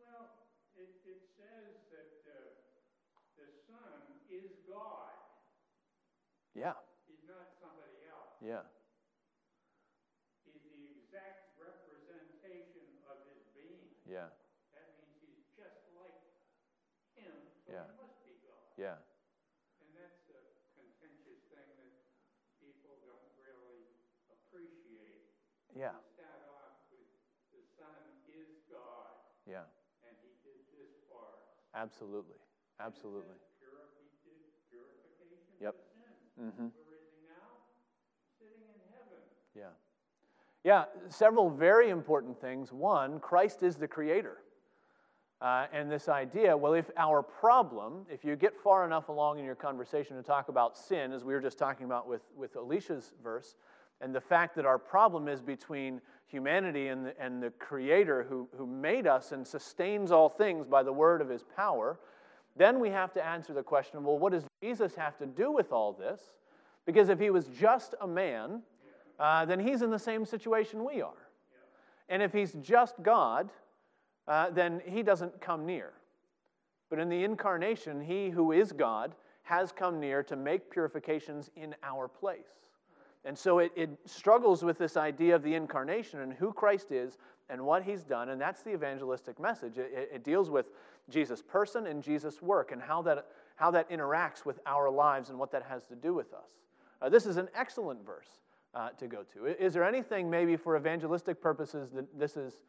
[0.00, 0.26] Well,
[0.74, 2.34] it, it says that uh,
[3.38, 5.12] the Son is God.
[6.58, 6.74] Yeah,
[7.06, 8.34] He's not somebody else.
[8.42, 8.66] yeah,
[10.42, 13.86] He's the exact representation of his being.
[14.02, 14.34] yeah,
[14.74, 16.18] That means he's just like
[17.14, 17.86] him, so Yeah.
[17.86, 18.66] he must be God.
[18.74, 18.98] yeah.
[19.78, 20.42] And that's a
[20.74, 21.94] contentious thing that
[22.58, 23.86] people don't really
[24.26, 24.58] appreciate.
[24.58, 25.69] Yeah, We start off with the Son is
[28.70, 29.16] God,
[29.48, 29.64] yeah,
[30.04, 31.24] and he did this for
[31.74, 32.36] absolutely,
[32.78, 33.32] absolutely.
[33.32, 35.74] says pure- he did purification Yep.
[36.36, 36.68] Mm-hmm.
[36.68, 37.64] Where is he now?
[38.38, 39.24] Sitting in heaven.
[39.56, 39.72] Yeah.
[40.62, 42.72] Yeah, several very important things.
[42.72, 44.38] One, Christ is the creator.
[45.40, 49.44] Uh, and this idea, well, if our problem, if you get far enough along in
[49.44, 53.14] your conversation to talk about sin, as we were just talking about with, with Alicia's
[53.24, 53.54] verse,
[54.00, 58.48] and the fact that our problem is between humanity and the, and the creator who,
[58.56, 61.98] who made us and sustains all things by the word of his power,
[62.56, 65.72] then we have to answer the question well, what does Jesus have to do with
[65.72, 66.20] all this?
[66.86, 68.62] Because if he was just a man,
[69.18, 71.28] uh, then he's in the same situation we are.
[72.08, 73.50] And if he's just God,
[74.26, 75.92] uh, then he doesn't come near.
[76.88, 81.74] But in the incarnation, he who is God has come near to make purifications in
[81.82, 82.69] our place.
[83.24, 87.18] And so it, it struggles with this idea of the incarnation and who Christ is
[87.48, 88.30] and what he's done.
[88.30, 89.76] And that's the evangelistic message.
[89.78, 90.66] It, it- it deals with
[91.08, 95.38] Jesus' person and Jesus' work and how that, how that interacts with our lives and
[95.38, 96.48] what that has to do with us.
[97.02, 98.28] Uh, this is an excellent verse
[98.74, 99.46] uh, to go to.
[99.46, 102.60] Is there anything, maybe for evangelistic purposes, that this is,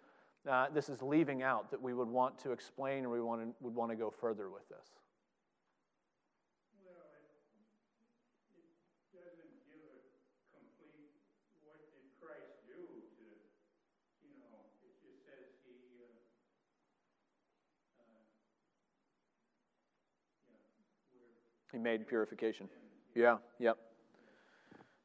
[0.49, 3.53] uh, this is leaving out that we would want to explain or we want to,
[3.61, 4.87] would want to go further with this?
[6.81, 7.29] Well, it,
[8.57, 8.65] it
[9.13, 11.13] doesn't give a complete,
[11.67, 13.25] what did Christ do to,
[14.25, 16.17] you know, it just says he, uh,
[18.01, 18.25] uh,
[20.49, 20.65] you know,
[21.13, 21.35] where
[21.71, 22.67] He made purification.
[23.15, 23.77] Yeah, yep.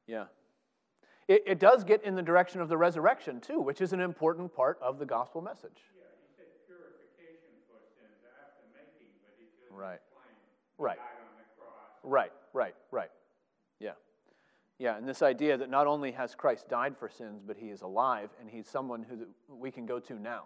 [0.07, 0.25] Yeah.
[1.29, 4.55] It, it does get in the direction of the resurrection, too, which is an important
[4.55, 5.83] part of the gospel message.
[5.97, 10.01] Yeah, he said purification for sins after making, but he doesn't Right.
[10.79, 10.99] Right.
[10.99, 12.01] He died on the cross.
[12.05, 13.11] Right, right, right.
[13.81, 13.93] Yeah.
[14.79, 17.83] Yeah, and this idea that not only has Christ died for sins, but he is
[17.83, 20.45] alive and he's someone who we can go to now.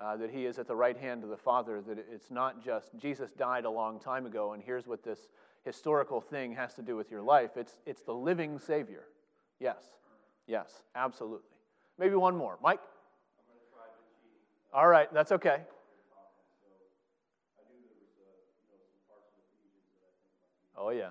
[0.00, 2.96] Uh, that he is at the right hand of the Father, that it's not just
[2.96, 5.28] Jesus died a long time ago and here's what this
[5.62, 7.50] historical thing has to do with your life.
[7.56, 9.04] It's, it's the living Savior.
[9.58, 9.82] Yes,
[10.46, 11.50] yes, absolutely.
[11.98, 12.58] Maybe one more.
[12.62, 12.80] Mike?
[14.72, 15.60] All right, that's okay.
[20.76, 21.10] Oh, yeah.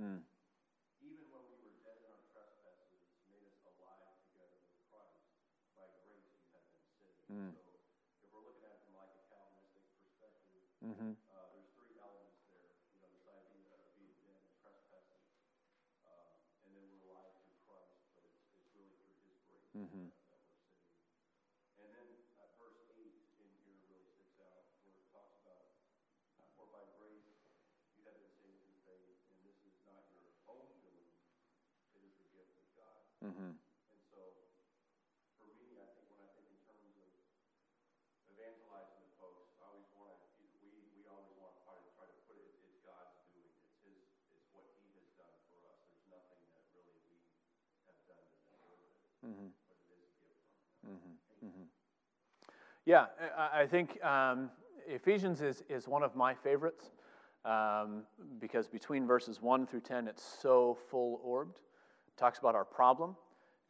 [0.00, 0.24] Mm.
[1.04, 5.28] Even when we were dead in our trespasses, made us alive together with Christ.
[5.76, 7.28] By grace you have been saved.
[7.28, 7.52] Mm.
[7.52, 7.60] So
[8.24, 11.12] if we're looking at it from like a Calvinistic perspective, Mm-hmm.
[11.28, 12.72] uh, there's three elements there.
[12.96, 15.28] You know, this idea of being dead in trespasses,
[16.08, 20.08] um, and then we're alive through Christ, but it's, it's really through His grace Mhm.
[20.32, 20.96] that we're saved.
[21.84, 22.08] And then
[22.40, 25.68] uh, verse eight in here really sticks out, where it talks about,
[26.40, 27.28] uh, for by grace
[27.92, 31.12] you have been saved through faith, and this is not your own doing;
[31.92, 33.04] it is the gift of God.
[33.20, 33.52] Mm-hmm.
[33.52, 34.20] And so,
[35.36, 37.12] for me, I think when I think in terms of
[38.32, 42.08] evangelizing the folks, I always want to, we, we always want to try to, try
[42.08, 43.52] to put it, it's God's doing.
[43.68, 44.00] It's His,
[44.32, 45.84] it's what He has done for us.
[45.84, 47.20] There's nothing that really we
[47.92, 49.52] have done to deserve it, Mm-hmm.
[49.68, 50.40] but it is a gift
[50.80, 51.16] from Him.
[51.44, 51.68] Mm-hmm.
[52.88, 54.48] Yeah, I, I think um,
[54.88, 56.96] Ephesians is, is one of my favorites
[57.44, 58.02] um,
[58.40, 61.60] because between verses 1 through 10, it's so full orbed.
[62.20, 63.16] Talks about our problem,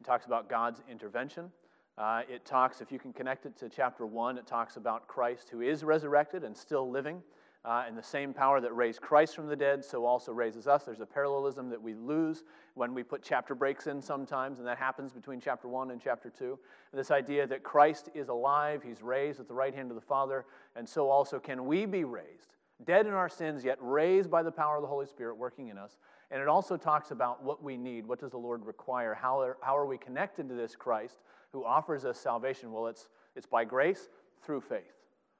[0.01, 1.49] it talks about God's intervention.
[1.97, 5.47] Uh, it talks, if you can connect it to chapter 1, it talks about Christ
[5.49, 7.23] who is resurrected and still living.
[7.63, 10.83] Uh, and the same power that raised Christ from the dead, so also raises us.
[10.83, 12.43] There's a parallelism that we lose
[12.73, 16.29] when we put chapter breaks in sometimes, and that happens between chapter 1 and chapter
[16.29, 16.59] 2.
[16.91, 20.01] And this idea that Christ is alive, he's raised at the right hand of the
[20.01, 20.43] Father,
[20.75, 24.51] and so also can we be raised, dead in our sins, yet raised by the
[24.51, 25.97] power of the Holy Spirit working in us.
[26.31, 28.07] And it also talks about what we need.
[28.07, 29.13] What does the Lord require?
[29.13, 31.19] How are, how are we connected to this Christ
[31.51, 32.71] who offers us salvation?
[32.71, 34.07] Well, it's, it's by grace
[34.41, 34.95] through faith.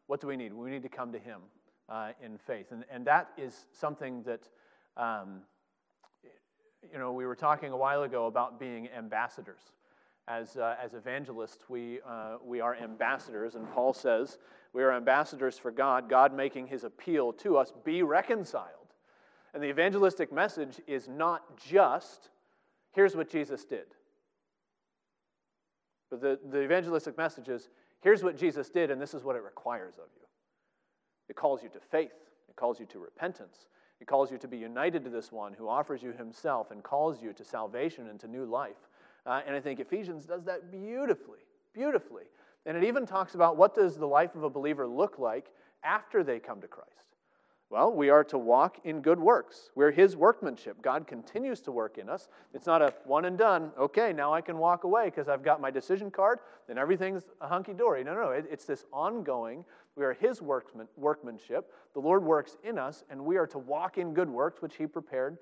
[0.07, 0.53] What do we need?
[0.53, 1.39] We need to come to him
[1.87, 2.71] uh, in faith.
[2.71, 4.49] And, and that is something that,
[4.97, 5.43] um,
[6.91, 9.61] you know, we were talking a while ago about being ambassadors.
[10.27, 14.37] As, uh, as evangelists, we, uh, we are ambassadors, and Paul says
[14.71, 18.80] we are ambassadors for God, God making his appeal to us be reconciled.
[19.53, 22.29] And the evangelistic message is not just,
[22.93, 23.85] here's what Jesus did.
[26.09, 27.69] But the, the evangelistic message is,
[28.01, 30.27] here's what Jesus did, and this is what it requires of you.
[31.29, 32.11] It calls you to faith,
[32.49, 33.67] it calls you to repentance,
[33.99, 37.21] it calls you to be united to this one who offers you himself and calls
[37.21, 38.89] you to salvation and to new life.
[39.25, 41.39] Uh, and I think Ephesians does that beautifully,
[41.73, 42.23] beautifully.
[42.65, 45.51] And it even talks about what does the life of a believer look like
[45.83, 47.10] after they come to Christ.
[47.71, 49.69] Well, we are to walk in good works.
[49.75, 50.81] We're His workmanship.
[50.81, 52.27] God continues to work in us.
[52.53, 55.61] It's not a one and done, okay, now I can walk away because I've got
[55.61, 58.03] my decision card and everything's a hunky dory.
[58.03, 58.31] No, no, no.
[58.31, 59.63] It, it's this ongoing.
[59.95, 61.71] We are His workman, workmanship.
[61.93, 64.85] The Lord works in us, and we are to walk in good works which He
[64.85, 65.37] prepared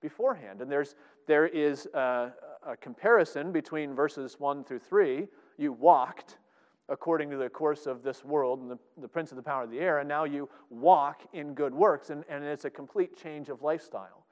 [0.00, 0.60] beforehand.
[0.60, 0.94] And there's,
[1.26, 2.32] there is a,
[2.64, 5.26] a comparison between verses 1 through 3.
[5.58, 6.38] You walked
[6.92, 9.70] according to the course of this world and the, the prince of the power of
[9.70, 13.48] the air, and now you walk in good works, and, and it's a complete change
[13.48, 14.26] of lifestyle.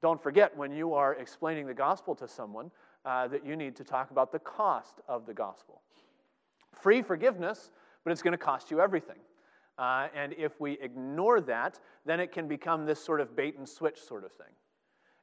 [0.00, 2.70] Don't forget when you are explaining the gospel to someone
[3.04, 5.82] uh, that you need to talk about the cost of the gospel.
[6.72, 7.72] Free forgiveness,
[8.04, 9.18] but it's going to cost you everything.
[9.76, 13.68] Uh, and if we ignore that, then it can become this sort of bait and
[13.68, 14.46] switch sort of thing.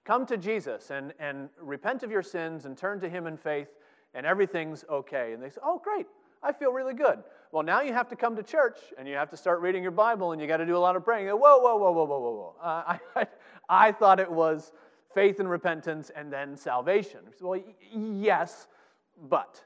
[0.04, 3.70] Come to Jesus and, and repent of your sins and turn to Him in faith,
[4.14, 5.32] and everything's okay.
[5.32, 6.08] And they say, Oh, great,
[6.44, 7.20] I feel really good.
[7.52, 9.92] Well, now you have to come to church and you have to start reading your
[9.92, 11.28] Bible and you got to do a lot of praying.
[11.28, 12.56] Whoa, whoa, whoa, whoa, whoa, whoa, whoa.
[12.62, 13.28] Uh, I,
[13.70, 14.72] I thought it was
[15.14, 17.20] faith and repentance and then salvation.
[17.42, 17.62] Well,
[17.94, 18.68] yes,
[19.30, 19.62] but.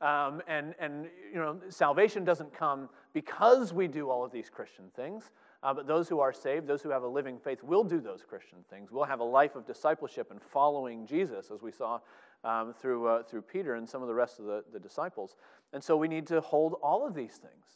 [0.00, 4.84] Um, and, and, you know, salvation doesn't come because we do all of these Christian
[4.94, 5.30] things.
[5.62, 8.24] Uh, but those who are saved, those who have a living faith, will do those
[8.26, 8.90] Christian things.
[8.90, 12.00] We'll have a life of discipleship and following Jesus, as we saw
[12.44, 15.36] um, through, uh, through Peter and some of the rest of the, the disciples.
[15.72, 17.66] And so we need to hold all of these things.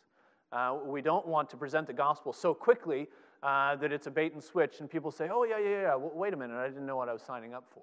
[0.53, 3.09] Uh, we don't want to present the gospel so quickly
[3.43, 6.13] uh, that it's a bait and switch, and people say, oh, yeah, yeah, yeah, well,
[6.15, 7.83] wait a minute, I didn't know what I was signing up for.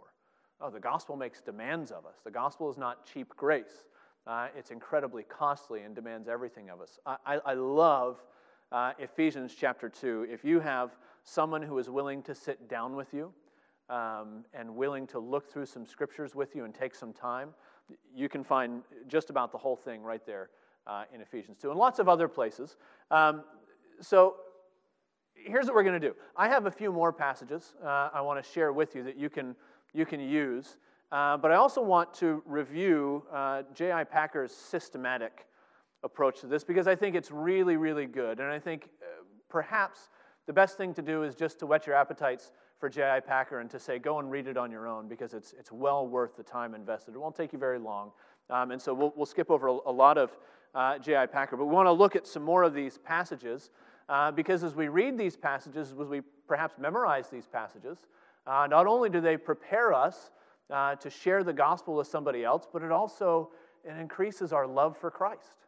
[0.59, 2.15] Oh, the gospel makes demands of us.
[2.23, 3.85] The gospel is not cheap grace,
[4.25, 6.99] uh, it's incredibly costly and demands everything of us.
[7.05, 8.23] I, I, I love
[8.71, 10.27] uh, Ephesians chapter 2.
[10.31, 13.33] If you have someone who is willing to sit down with you
[13.89, 17.49] um, and willing to look through some scriptures with you and take some time,
[18.15, 20.49] you can find just about the whole thing right there
[20.87, 22.77] uh, in Ephesians 2 and lots of other places.
[23.09, 23.43] Um,
[23.99, 24.35] so
[25.33, 28.43] here's what we're going to do I have a few more passages uh, I want
[28.43, 29.55] to share with you that you can,
[29.93, 30.77] you can use.
[31.11, 34.05] Uh, but I also want to review uh, J.I.
[34.05, 35.45] Packer's systematic
[36.03, 38.39] approach to this because I think it's really, really good.
[38.39, 40.09] And I think uh, perhaps
[40.47, 42.51] the best thing to do is just to whet your appetites
[42.81, 43.19] for J.I.
[43.21, 46.07] Packer and to say, go and read it on your own because it's, it's well
[46.07, 47.13] worth the time invested.
[47.13, 48.11] It won't take you very long.
[48.49, 50.35] Um, and so we'll, we'll skip over a, a lot of
[50.73, 51.27] uh, J.I.
[51.27, 51.55] Packer.
[51.55, 53.69] But we want to look at some more of these passages
[54.09, 57.99] uh, because as we read these passages, as we perhaps memorize these passages,
[58.47, 60.31] uh, not only do they prepare us
[60.71, 63.51] uh, to share the gospel with somebody else, but it also
[63.85, 65.67] it increases our love for Christ.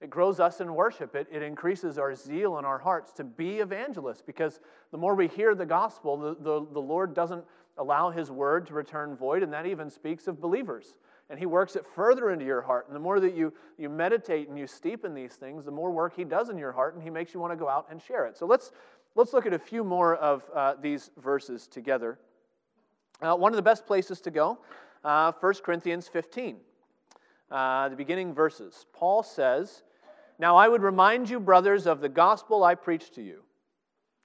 [0.00, 1.16] It grows us in worship.
[1.16, 4.60] It, it increases our zeal in our hearts to be evangelists because
[4.92, 7.44] the more we hear the gospel, the, the, the Lord doesn't
[7.78, 10.98] allow his word to return void, and that even speaks of believers.
[11.30, 12.86] And he works it further into your heart.
[12.86, 15.90] And the more that you, you meditate and you steep in these things, the more
[15.90, 18.00] work he does in your heart, and he makes you want to go out and
[18.00, 18.36] share it.
[18.36, 18.72] So let's,
[19.14, 22.18] let's look at a few more of uh, these verses together.
[23.20, 24.58] Uh, one of the best places to go,
[25.04, 26.56] uh, 1 Corinthians 15,
[27.50, 28.86] uh, the beginning verses.
[28.92, 29.82] Paul says,
[30.38, 33.42] Now I would remind you, brothers, of the gospel I preached to you.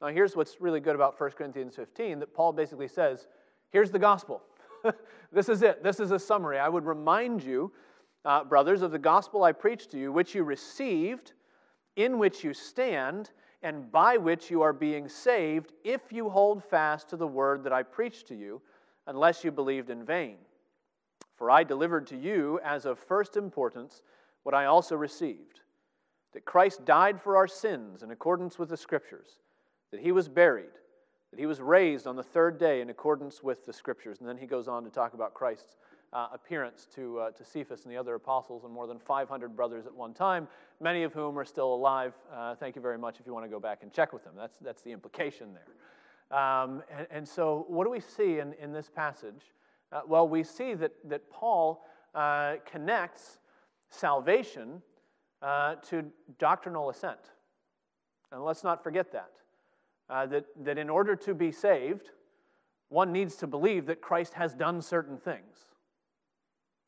[0.02, 3.28] Now, here's what's really good about 1 Corinthians 15 that Paul basically says,
[3.72, 4.44] Here's the gospel.
[5.32, 5.82] this is it.
[5.82, 6.60] This is a summary.
[6.60, 7.72] I would remind you,
[8.26, 11.34] uh, brothers, of the gospel I preached to you, which you received,
[11.96, 13.32] in which you stand,
[13.64, 17.74] and by which you are being saved, if you hold fast to the word that
[17.74, 18.62] I preached to you
[19.08, 20.36] unless you believed in vain.
[21.38, 24.04] For I delivered to you as of first importance
[24.44, 25.62] what I also received
[26.34, 29.38] that Christ died for our sins in accordance with the Scriptures,
[29.92, 30.74] that he was buried,
[31.32, 34.20] that he was raised on the third day in accordance with the Scriptures.
[34.20, 35.78] And then he goes on to talk about Christ's
[36.14, 39.86] uh, appearance to, uh, to Cephas and the other apostles and more than 500 brothers
[39.86, 40.48] at one time,
[40.80, 42.14] many of whom are still alive.
[42.32, 44.34] Uh, thank you very much if you want to go back and check with them.
[44.38, 46.40] That's, that's the implication there.
[46.40, 49.54] Um, and, and, so, what do we see in, in this passage?
[49.92, 53.40] Uh, well, we see that, that Paul uh, connects
[53.90, 54.82] salvation
[55.44, 56.06] uh, to
[56.40, 57.20] doctrinal assent.
[58.32, 59.32] And let's not forget that.
[60.10, 60.46] Uh, that.
[60.64, 62.10] That in order to be saved,
[62.90, 65.66] one needs to believe that Christ has done certain things.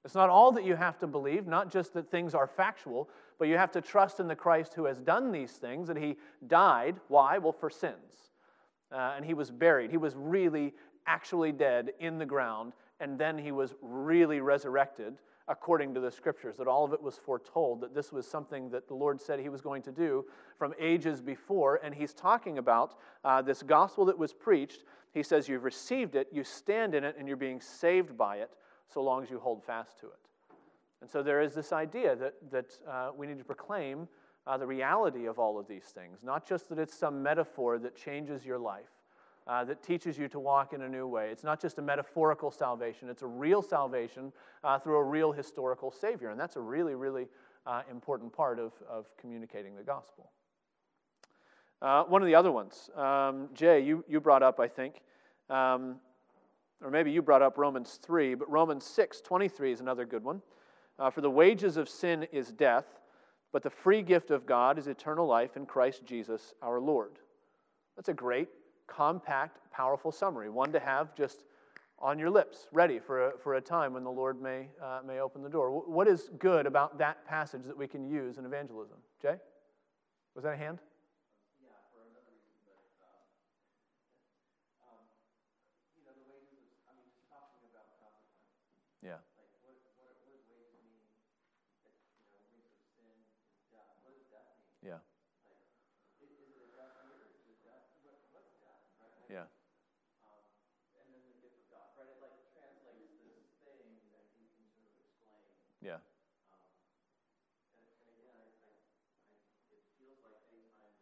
[0.03, 3.47] It's not all that you have to believe, not just that things are factual, but
[3.47, 6.15] you have to trust in the Christ who has done these things, that he
[6.47, 6.99] died.
[7.07, 7.39] Why?
[7.39, 8.25] Well, for sins
[8.91, 9.91] uh, and he was buried.
[9.91, 10.73] He was really
[11.07, 15.15] actually dead in the ground, and then he was really resurrected
[15.47, 18.87] according to the scriptures, that all of it was foretold, that this was something that
[18.87, 20.25] the Lord said he was going to do
[20.57, 21.79] from ages before.
[21.83, 24.83] And he's talking about uh, this gospel that was preached.
[25.13, 28.51] He says, You've received it, you stand in it, and you're being saved by it
[28.91, 30.13] so long as you hold fast to it.
[31.01, 34.07] And so there is this idea that, that uh, we need to proclaim
[34.47, 36.19] uh, the reality of all of these things.
[36.23, 38.89] Not just that it's some metaphor that changes your life,
[39.47, 41.29] uh, that teaches you to walk in a new way.
[41.29, 44.31] It's not just a metaphorical salvation, it's a real salvation
[44.63, 46.29] uh, through a real historical Savior.
[46.29, 47.27] And that's a really, really
[47.65, 50.31] uh, important part of, of communicating the gospel.
[51.81, 55.01] Uh, one of the other ones, um, Jay, you, you brought up, I think,
[55.49, 55.97] um,
[56.81, 60.41] or maybe you brought up Romans 3, but Romans 6 23 is another good one.
[60.97, 62.85] Uh, For the wages of sin is death
[63.55, 67.19] but the free gift of God is eternal life in Christ Jesus our Lord.
[67.95, 68.49] That's a great,
[68.87, 71.45] compact, powerful summary, one to have just
[71.99, 75.19] on your lips, ready for a, for a time when the Lord may, uh, may
[75.19, 75.71] open the door.
[75.71, 78.97] What is good about that passage that we can use in evangelism?
[79.21, 79.35] Jay?
[80.35, 80.79] Was that a hand?
[105.85, 105.99] Yeah.
[106.55, 106.71] Um,
[107.75, 109.43] and, and again, I, I, I,
[109.75, 110.97] it feels like many times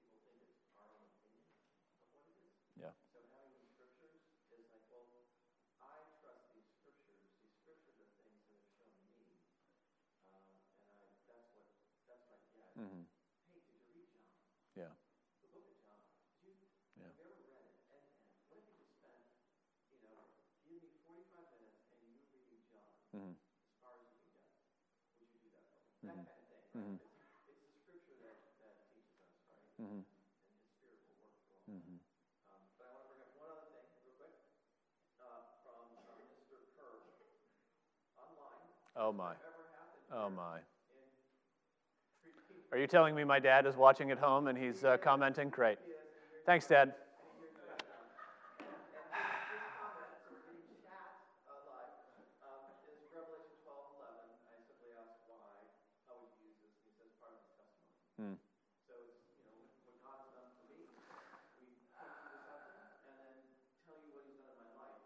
[0.00, 1.44] people think it's our own opinion
[1.92, 2.56] of what it is.
[2.80, 2.96] Yeah.
[3.12, 4.16] So having these scriptures
[4.48, 5.04] is like, well,
[5.84, 7.20] I trust these scriptures.
[7.36, 9.44] These scriptures are things that have shown me,
[10.32, 10.56] uh, and
[10.88, 11.68] I, that's what
[12.08, 12.63] that's what I get.
[12.74, 13.06] Mm-hmm.
[14.74, 14.90] Yeah.
[16.98, 17.06] Yeah.
[17.06, 17.70] have you ever read it?
[17.86, 18.02] And, and
[18.50, 19.22] what if you just spent,
[19.86, 20.26] you know,
[20.66, 22.90] give me 45 minutes and you read John?
[26.02, 26.90] That kind of thing.
[26.98, 27.06] It's,
[27.46, 29.70] it's, the scripture that, that teaches us, right?
[30.42, 31.70] And his spirit will work through
[32.76, 36.58] but I want to bring up one other thing real quick from Mr.
[36.74, 36.98] Kerr
[38.16, 38.66] online.
[38.96, 39.34] Oh, my.
[40.10, 40.60] Oh, my.
[42.74, 45.48] Are you telling me my dad is watching at home and he's uh, commenting?
[45.48, 45.78] Great.
[46.44, 46.92] Thanks, Dad.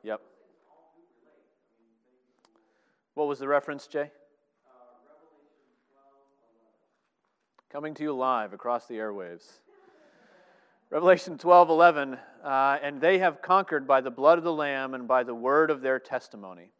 [0.02, 0.22] Yep.
[3.12, 3.98] What was the reference, Jay?
[4.00, 4.04] Uh,
[5.04, 6.08] Revelation 12,
[7.78, 9.60] coming to you live across the airwaves.
[10.90, 15.06] Revelation 12 11, uh, and they have conquered by the blood of the Lamb and
[15.06, 16.72] by the word of their testimony,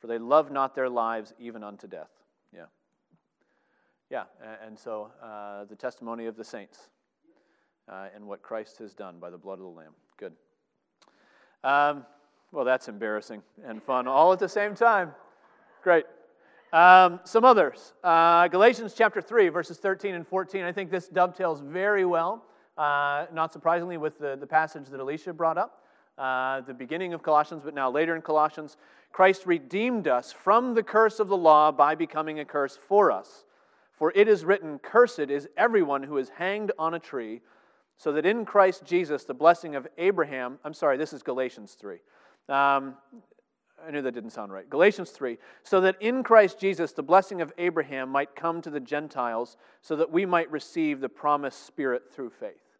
[0.00, 2.10] for they love not their lives even unto death.
[2.52, 2.64] Yeah.
[4.10, 4.24] Yeah,
[4.66, 6.88] and so uh, the testimony of the saints
[7.88, 9.92] uh, and what Christ has done by the blood of the Lamb.
[10.16, 10.32] Good.
[11.62, 12.04] Um,
[12.50, 15.12] well, that's embarrassing and fun all at the same time.
[15.84, 16.06] Great.
[16.72, 17.94] Um, some others.
[18.04, 20.62] Uh, Galatians chapter 3, verses 13 and 14.
[20.62, 22.44] I think this dovetails very well,
[22.78, 25.82] uh, not surprisingly, with the, the passage that Alicia brought up.
[26.16, 28.76] Uh, the beginning of Colossians, but now later in Colossians.
[29.10, 33.44] Christ redeemed us from the curse of the law by becoming a curse for us.
[33.92, 37.40] For it is written, Cursed is everyone who is hanged on a tree,
[37.96, 41.96] so that in Christ Jesus the blessing of Abraham, I'm sorry, this is Galatians 3.
[42.48, 42.94] Um,
[43.86, 44.68] I knew that didn't sound right.
[44.68, 45.38] Galatians 3.
[45.62, 49.96] So that in Christ Jesus the blessing of Abraham might come to the Gentiles, so
[49.96, 52.78] that we might receive the promised Spirit through faith.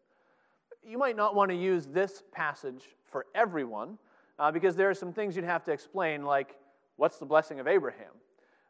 [0.83, 3.97] You might not want to use this passage for everyone,
[4.39, 6.55] uh, because there are some things you'd have to explain, like
[6.97, 8.11] what's the blessing of Abraham?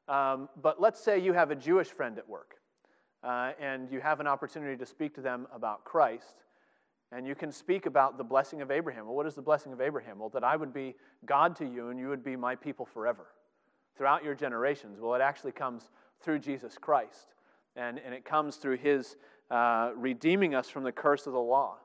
[0.07, 2.55] Um, but let's say you have a Jewish friend at work,
[3.23, 6.43] uh, and you have an opportunity to speak to them about Christ.
[7.12, 9.05] And you can speak about the blessing of Abraham.
[9.05, 10.20] Well, what is the blessing of Abraham?
[10.20, 10.95] Well, that I would be
[11.26, 13.28] God to you and you would be my people forever
[13.97, 14.99] throughout your generations.
[14.99, 15.91] Well, it actually comes
[16.22, 17.34] through Jesus Christ.
[17.76, 19.18] And, and it comes through his
[19.49, 21.78] uh, redeeming us from the curse of the law.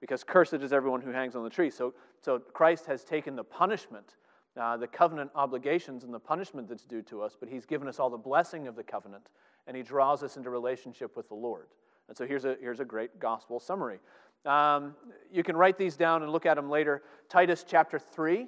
[0.00, 1.70] Because cursed is everyone who hangs on the tree.
[1.70, 4.16] So, so Christ has taken the punishment,
[4.58, 7.98] uh, the covenant obligations, and the punishment that's due to us, but he's given us
[7.98, 9.28] all the blessing of the covenant,
[9.66, 11.66] and he draws us into relationship with the Lord.
[12.08, 14.00] And so here's a, here's a great gospel summary.
[14.46, 14.94] Um,
[15.30, 17.02] you can write these down and look at them later.
[17.28, 18.46] Titus chapter 3.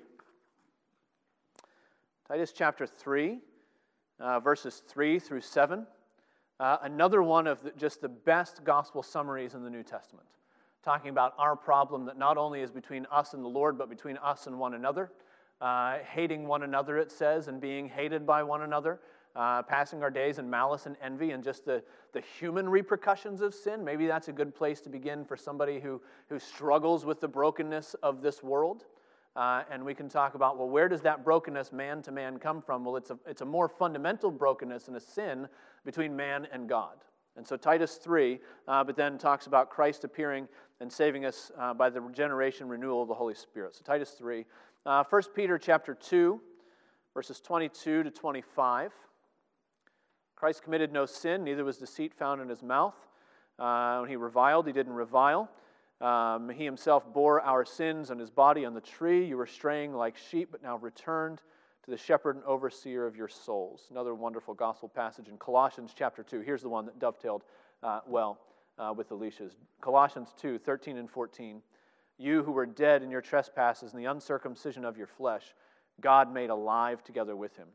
[2.28, 3.40] Titus chapter 3,
[4.18, 5.86] uh, verses 3 through 7.
[6.59, 10.26] Uh, another one of the, just the best gospel summaries in the New Testament,
[10.82, 14.16] talking about our problem that not only is between us and the Lord, but between
[14.16, 15.11] us and one another.
[15.61, 19.01] Uh, hating one another, it says, and being hated by one another
[19.35, 23.55] uh, passing our days in malice and envy and just the, the human repercussions of
[23.55, 23.85] sin.
[23.85, 27.95] Maybe that's a good place to begin for somebody who, who struggles with the brokenness
[28.03, 28.85] of this world.
[29.35, 32.61] Uh, and we can talk about, well, where does that brokenness man to man come
[32.61, 32.85] from?
[32.85, 35.49] Well, it's a, it's a more fundamental brokenness and a sin
[35.85, 36.97] between man and God.
[37.37, 40.47] And so Titus 3, uh, but then talks about Christ appearing
[40.80, 43.74] and saving us uh, by the regeneration renewal of the Holy Spirit.
[43.74, 44.45] So Titus 3.
[44.85, 46.39] Uh, 1 Peter chapter 2,
[47.14, 48.93] verses 22 to 25.
[50.43, 52.97] Christ committed no sin, neither was deceit found in his mouth.
[53.61, 55.49] Uh, when he reviled, he didn't revile.
[56.01, 59.24] Um, he himself bore our sins on his body on the tree.
[59.24, 61.43] You were straying like sheep, but now returned
[61.84, 63.86] to the shepherd and overseer of your souls.
[63.93, 66.40] Another wonderful gospel passage in Colossians chapter 2.
[66.40, 67.45] Here's the one that dovetailed
[67.84, 68.40] uh, well
[68.80, 69.53] uh, with Alicia's.
[69.80, 71.62] Colossians 2 13 and 14.
[72.18, 75.55] You who were dead in your trespasses and the uncircumcision of your flesh,
[76.01, 77.68] God made alive together with him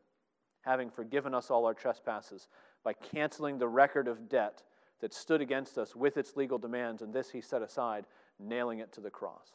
[0.62, 2.48] having forgiven us all our trespasses
[2.84, 4.62] by canceling the record of debt
[5.00, 8.04] that stood against us with its legal demands, and this he set aside,
[8.38, 9.52] nailing it to the cross.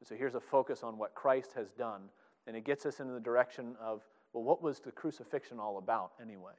[0.00, 2.02] And so here's a focus on what Christ has done,
[2.46, 6.12] and it gets us into the direction of, well, what was the crucifixion all about
[6.20, 6.52] anyway?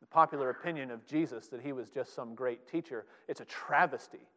[0.00, 4.28] The popular opinion of Jesus that he was just some great teacher, it's a travesty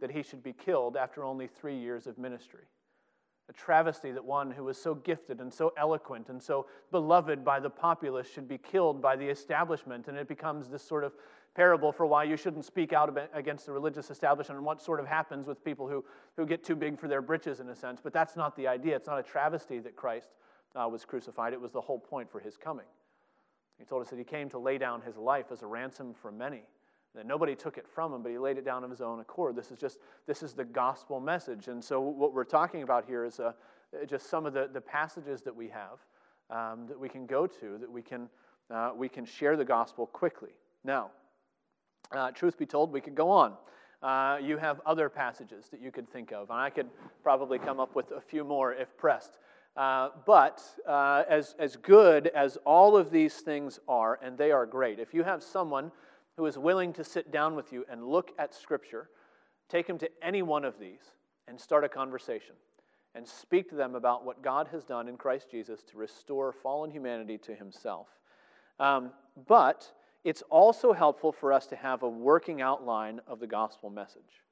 [0.00, 2.64] that he should be killed after only three years of ministry.
[3.48, 7.60] A travesty that one who was so gifted and so eloquent and so beloved by
[7.60, 10.08] the populace should be killed by the establishment.
[10.08, 11.12] And it becomes this sort of
[11.54, 15.06] parable for why you shouldn't speak out against the religious establishment and what sort of
[15.06, 16.04] happens with people who,
[16.36, 18.00] who get too big for their britches, in a sense.
[18.02, 18.96] But that's not the idea.
[18.96, 20.30] It's not a travesty that Christ
[20.74, 22.86] uh, was crucified, it was the whole point for his coming.
[23.78, 26.32] He told us that he came to lay down his life as a ransom for
[26.32, 26.62] many
[27.14, 29.54] that nobody took it from him, but he laid it down of his own accord.
[29.56, 31.68] This is just this is the gospel message.
[31.68, 33.52] And so what we're talking about here is uh,
[34.06, 35.98] just some of the, the passages that we have
[36.50, 38.28] um, that we can go to, that we can,
[38.70, 40.50] uh, we can share the gospel quickly.
[40.84, 41.10] Now,
[42.12, 43.54] uh, truth be told, we could go on.
[44.02, 46.90] Uh, you have other passages that you could think of, and I could
[47.22, 49.38] probably come up with a few more if pressed.
[49.76, 54.66] Uh, but uh, as, as good as all of these things are, and they are
[54.66, 55.90] great, if you have someone
[56.36, 59.08] who is willing to sit down with you and look at Scripture,
[59.68, 61.14] take him to any one of these
[61.48, 62.54] and start a conversation
[63.14, 66.90] and speak to them about what God has done in Christ Jesus to restore fallen
[66.90, 68.08] humanity to Himself.
[68.80, 69.12] Um,
[69.46, 69.90] but
[70.24, 74.42] it's also helpful for us to have a working outline of the gospel message.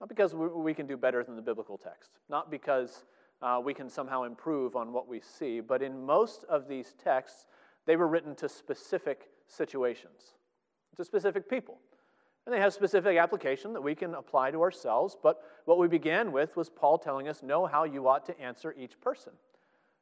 [0.00, 3.04] Not because we can do better than the biblical text, not because
[3.42, 7.46] uh, we can somehow improve on what we see, but in most of these texts,
[7.84, 10.34] they were written to specific situations
[10.98, 11.78] to specific people.
[12.44, 15.16] And they have specific application that we can apply to ourselves.
[15.22, 18.74] But what we began with was Paul telling us, know how you ought to answer
[18.78, 19.32] each person.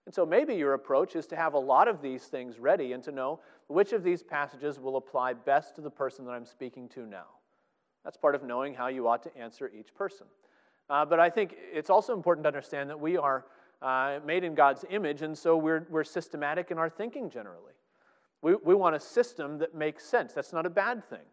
[0.07, 3.03] And so maybe your approach is to have a lot of these things ready and
[3.03, 6.89] to know which of these passages will apply best to the person that I'm speaking
[6.91, 7.27] to now.
[8.05, 10.29] That's part of knowing how you ought to answer each person.
[10.89, 13.45] Uh, but I think it's also important to understand that we are
[13.83, 17.73] uh, made in God's image, and so we're, we're systematic in our thinking generally.
[18.43, 20.33] We, we want a system that makes sense.
[20.33, 21.25] That's not a bad thing.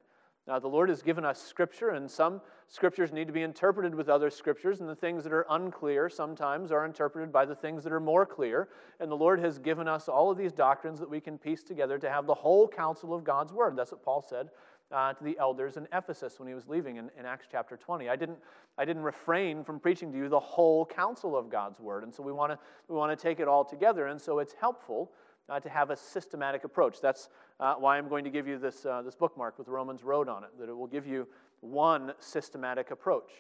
[0.45, 4.09] Now, the Lord has given us scripture, and some scriptures need to be interpreted with
[4.09, 7.93] other scriptures, and the things that are unclear sometimes are interpreted by the things that
[7.93, 8.67] are more clear.
[8.99, 11.97] And the Lord has given us all of these doctrines that we can piece together
[11.97, 13.77] to have the whole counsel of God's word.
[13.77, 14.49] That's what Paul said
[14.91, 18.09] uh, to the elders in Ephesus when he was leaving in, in Acts chapter 20.
[18.09, 18.37] I didn't,
[18.77, 22.03] I didn't refrain from preaching to you the whole counsel of God's word.
[22.03, 24.07] And so we want to we wanna take it all together.
[24.07, 25.11] And so it's helpful
[25.49, 27.01] uh, to have a systematic approach.
[27.01, 27.29] That's
[27.59, 30.43] uh, why I'm going to give you this, uh, this bookmark with Romans Road on
[30.43, 31.27] it, that it will give you
[31.61, 33.31] one systematic approach.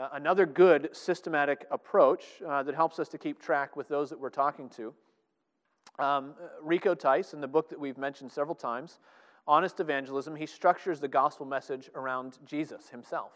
[0.00, 4.18] Uh, another good systematic approach uh, that helps us to keep track with those that
[4.18, 4.92] we're talking to.
[5.98, 8.98] Um, Rico Tice, in the book that we've mentioned several times,
[9.46, 13.32] Honest Evangelism, he structures the gospel message around Jesus himself.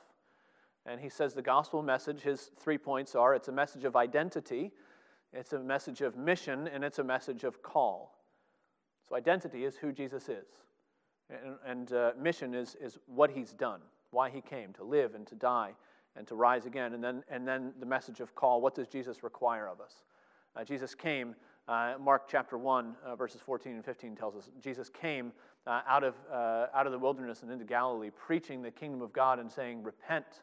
[0.86, 4.72] And he says the gospel message, his three points are it's a message of identity,
[5.33, 8.18] it's a message of mission, and it's a message of call.
[9.09, 10.47] So, identity is who Jesus is,
[11.31, 15.26] and, and uh, mission is, is what he's done, why he came to live and
[15.26, 15.72] to die
[16.16, 16.95] and to rise again.
[16.95, 20.03] And then, and then the message of call what does Jesus require of us?
[20.57, 21.37] Uh, Jesus came,
[21.68, 25.33] uh, Mark chapter 1, uh, verses 14 and 15 tells us Jesus came
[25.66, 29.12] uh, out, of, uh, out of the wilderness and into Galilee, preaching the kingdom of
[29.12, 30.43] God and saying, Repent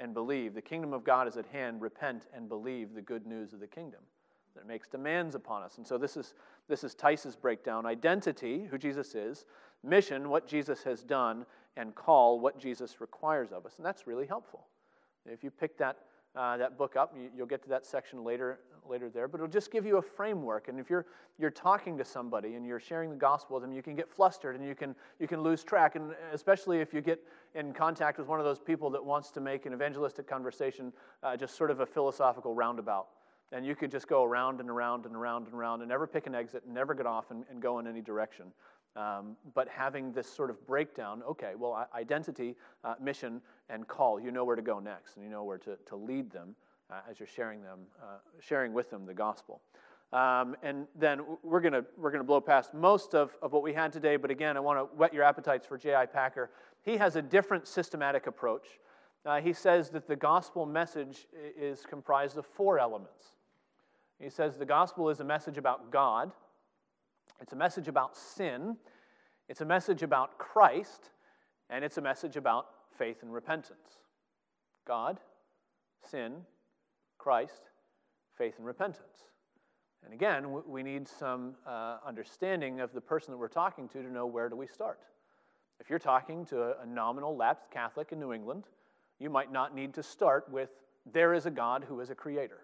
[0.00, 0.54] and believe.
[0.54, 1.80] The kingdom of God is at hand.
[1.80, 4.00] Repent and believe the good news of the kingdom.
[4.56, 5.78] That makes demands upon us.
[5.78, 6.34] And so this is,
[6.68, 9.46] this is Tice's breakdown identity, who Jesus is,
[9.82, 11.44] mission, what Jesus has done,
[11.76, 13.74] and call, what Jesus requires of us.
[13.76, 14.66] And that's really helpful.
[15.26, 15.98] If you pick that,
[16.36, 19.48] uh, that book up, you, you'll get to that section later later there, but it'll
[19.48, 20.68] just give you a framework.
[20.68, 21.06] And if you're,
[21.38, 24.56] you're talking to somebody and you're sharing the gospel with them, you can get flustered
[24.56, 25.96] and you can, you can lose track.
[25.96, 27.20] And especially if you get
[27.54, 30.92] in contact with one of those people that wants to make an evangelistic conversation
[31.22, 33.08] uh, just sort of a philosophical roundabout.
[33.54, 36.26] And you could just go around and around and around and around and never pick
[36.26, 38.46] an exit and never get off and, and go in any direction.
[38.96, 44.30] Um, but having this sort of breakdown okay, well, identity, uh, mission, and call, you
[44.30, 46.54] know where to go next and you know where to, to lead them
[46.90, 49.60] uh, as you're sharing them, uh, sharing with them the gospel.
[50.12, 53.92] Um, and then we're going we're gonna blow past most of, of what we had
[53.92, 56.06] today, but again, I want to whet your appetites for J.I.
[56.06, 56.50] Packer.
[56.82, 58.78] He has a different systematic approach.
[59.26, 61.26] Uh, he says that the gospel message
[61.58, 63.33] is comprised of four elements.
[64.20, 66.32] He says the gospel is a message about God,
[67.40, 68.76] it's a message about sin,
[69.48, 71.10] it's a message about Christ,
[71.68, 73.98] and it's a message about faith and repentance.
[74.86, 75.18] God,
[76.10, 76.34] sin,
[77.18, 77.62] Christ,
[78.36, 79.24] faith, and repentance.
[80.04, 84.12] And again, we need some uh, understanding of the person that we're talking to to
[84.12, 85.00] know where do we start.
[85.80, 88.64] If you're talking to a nominal lapsed Catholic in New England,
[89.18, 90.70] you might not need to start with,
[91.10, 92.60] there is a God who is a creator.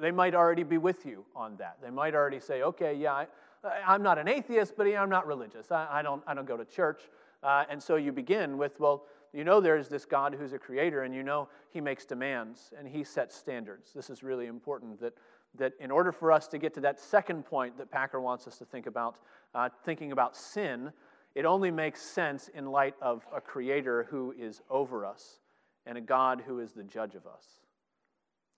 [0.00, 1.78] They might already be with you on that.
[1.82, 3.24] They might already say, okay, yeah,
[3.64, 5.70] I, am not an atheist, but I'm not religious.
[5.70, 7.02] I, I, don't, I don't go to church.
[7.42, 11.02] Uh, and so you begin with, well, you know there's this God who's a creator,
[11.02, 13.92] and you know he makes demands and he sets standards.
[13.92, 15.14] This is really important that,
[15.56, 18.56] that in order for us to get to that second point that Packer wants us
[18.58, 19.16] to think about,
[19.54, 20.92] uh, thinking about sin,
[21.34, 25.40] it only makes sense in light of a creator who is over us
[25.84, 27.44] and a God who is the judge of us.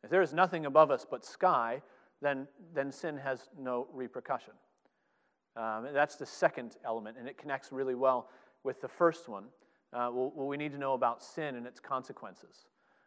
[0.04, 1.82] If there is nothing above us but sky,
[2.20, 4.54] then, then sin has no repercussion.
[5.56, 8.28] Um, that's the second element, and it connects really well
[8.62, 9.44] with the first one
[9.92, 12.66] uh, what we need to know about sin and its consequences.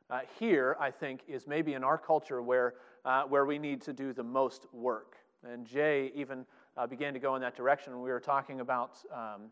[0.10, 2.74] Uh, here, I think, is maybe in our culture where,
[3.06, 5.16] uh, where we need to do the most work.
[5.48, 7.94] And Jay even uh, began to go in that direction.
[7.94, 9.52] When we were talking about um,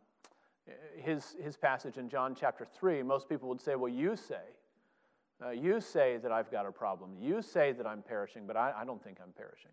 [0.98, 3.04] his, his passage in John chapter 3.
[3.04, 4.42] Most people would say, Well, you say,
[5.44, 7.12] uh, you say that I've got a problem.
[7.20, 9.72] You say that I'm perishing, but I, I don't think I'm perishing.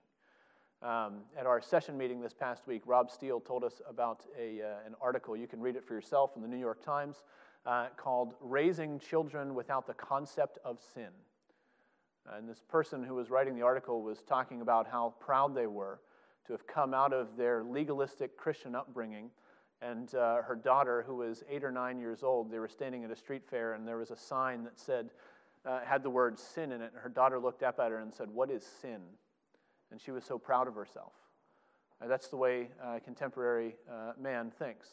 [0.82, 4.86] Um, at our session meeting this past week, Rob Steele told us about a, uh,
[4.86, 5.36] an article.
[5.36, 7.22] You can read it for yourself in the New York Times
[7.64, 11.10] uh, called Raising Children Without the Concept of Sin.
[12.32, 16.00] And this person who was writing the article was talking about how proud they were
[16.46, 19.30] to have come out of their legalistic Christian upbringing.
[19.82, 23.10] And uh, her daughter, who was eight or nine years old, they were standing at
[23.10, 25.10] a street fair, and there was a sign that said,
[25.66, 26.92] uh, had the word sin in it.
[26.92, 29.00] And her daughter looked up at her and said, What is sin?
[29.90, 31.12] And she was so proud of herself.
[32.02, 34.88] Uh, that's the way a contemporary uh, man thinks.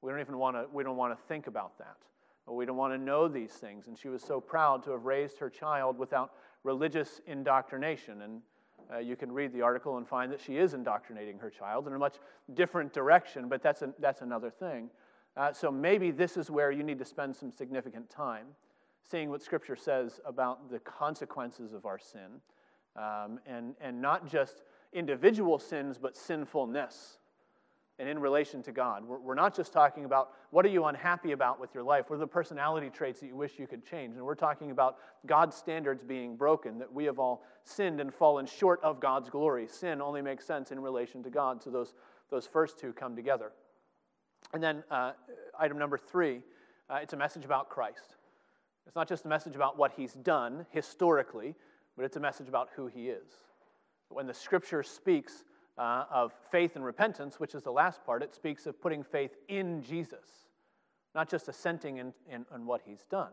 [0.00, 1.96] We don't even want to, we don't want to think about that.
[2.46, 3.86] We don't want to know these things.
[3.86, 6.32] And she was so proud to have raised her child without
[6.64, 8.22] religious indoctrination.
[8.22, 8.42] And
[8.92, 11.92] uh, you can read the article and find that she is indoctrinating her child in
[11.92, 12.16] a much
[12.54, 14.90] different direction, but that's, a, that's another thing.
[15.36, 18.46] Uh, so maybe this is where you need to spend some significant time
[19.10, 22.40] seeing what Scripture says about the consequences of our sin,
[22.96, 27.18] um, and, and not just individual sins, but sinfulness
[27.98, 29.04] and in relation to God.
[29.04, 32.16] We're, we're not just talking about what are you unhappy about with your life, what
[32.16, 34.96] are the personality traits that you wish you could change, and we're talking about
[35.26, 39.66] God's standards being broken, that we have all sinned and fallen short of God's glory.
[39.68, 41.94] Sin only makes sense in relation to God, so those,
[42.30, 43.52] those first two come together.
[44.52, 45.12] And then uh,
[45.58, 46.40] item number three,
[46.90, 48.16] uh, it's a message about Christ.
[48.86, 51.54] It's not just a message about what he's done historically,
[51.96, 53.32] but it's a message about who he is.
[54.08, 55.44] When the scripture speaks
[55.78, 59.36] uh, of faith and repentance, which is the last part, it speaks of putting faith
[59.48, 60.48] in Jesus,
[61.14, 63.32] not just assenting in, in, in what he's done.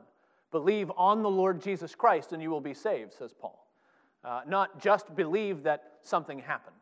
[0.52, 3.68] Believe on the Lord Jesus Christ and you will be saved, says Paul.
[4.24, 6.76] Uh, not just believe that something happened.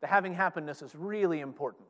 [0.00, 1.88] The having happenedness is really important,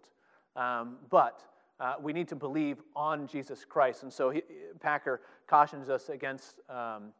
[0.56, 1.42] um, but
[1.82, 4.04] uh, we need to believe on Jesus Christ.
[4.04, 4.42] And so he,
[4.78, 7.12] Packer cautions us against um,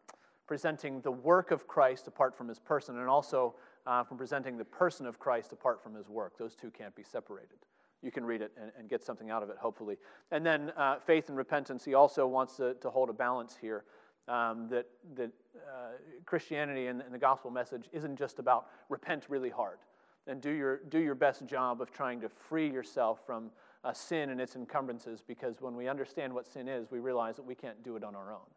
[0.47, 3.57] presenting the work of Christ apart from his person and also
[3.87, 6.39] uh, from presenting the person of Christ apart from his work.
[6.39, 7.59] Those two can't be separated.
[8.03, 9.97] You can read it and, and get something out of it, hopefully.
[10.31, 13.83] And then uh, faith and repentance, he also wants to, to hold a balance here.
[14.29, 14.87] Um, that
[15.17, 19.79] that uh, Christianity and, and the gospel message isn't just about repent really hard
[20.27, 23.51] and do your, do your best job of trying to free yourself from
[23.85, 27.45] uh, sin and its encumbrances because when we understand what sin is, we realize that
[27.45, 28.51] we can't do it on our own.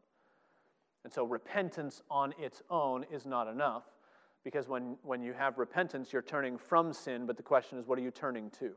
[1.03, 3.84] And so repentance on its own is not enough
[4.43, 7.97] because when, when you have repentance, you're turning from sin, but the question is, what
[7.97, 8.71] are you turning to?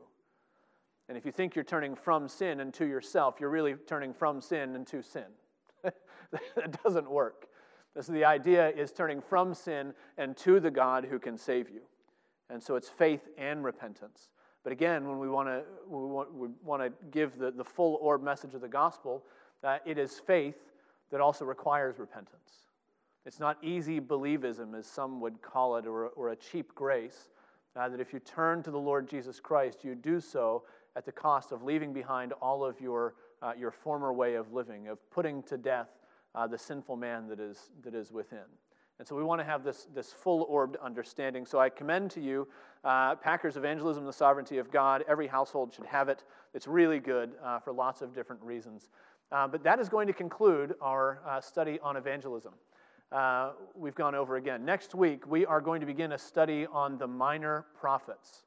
[1.07, 4.41] And if you think you're turning from sin and to yourself, you're really turning from
[4.41, 5.25] sin and to sin.
[5.83, 7.47] that doesn't work.
[7.99, 11.81] So the idea is turning from sin and to the God who can save you.
[12.49, 14.29] And so it's faith and repentance.
[14.63, 17.97] But again, when we want to we want, we want to give the, the full
[18.01, 19.23] orb message of the gospel,
[19.63, 20.57] uh, it is faith
[21.11, 22.65] that also requires repentance.
[23.25, 27.29] It's not easy believism, as some would call it, or, or a cheap grace.
[27.75, 30.63] Uh, that if you turn to the Lord Jesus Christ, you do so
[30.95, 34.87] at the cost of leaving behind all of your, uh, your former way of living,
[34.87, 35.89] of putting to death
[36.35, 38.39] uh, the sinful man that is, that is within.
[38.99, 41.45] And so we want to have this, this full orbed understanding.
[41.45, 42.47] So I commend to you
[42.83, 45.05] uh, Packer's Evangelism, the Sovereignty of God.
[45.07, 46.25] Every household should have it.
[46.53, 48.89] It's really good uh, for lots of different reasons.
[49.31, 52.53] Uh, but that is going to conclude our uh, study on evangelism.
[53.11, 54.65] Uh, we've gone over again.
[54.65, 58.43] Next week, we are going to begin a study on the minor prophets.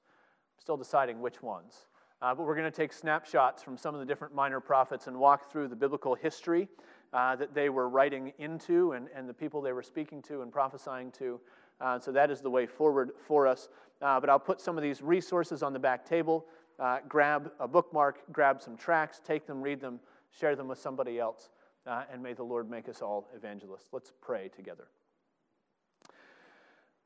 [0.58, 1.86] Still deciding which ones.
[2.20, 5.16] Uh, but we're going to take snapshots from some of the different minor prophets and
[5.16, 6.68] walk through the biblical history
[7.12, 10.52] uh, that they were writing into and, and the people they were speaking to and
[10.52, 11.40] prophesying to.
[11.80, 13.68] Uh, so that is the way forward for us.
[14.00, 16.46] Uh, but I'll put some of these resources on the back table.
[16.78, 20.00] Uh, grab a bookmark, grab some tracks, take them, read them,
[20.30, 21.50] share them with somebody else,
[21.86, 23.88] uh, and may the Lord make us all evangelists.
[23.92, 24.88] Let's pray together.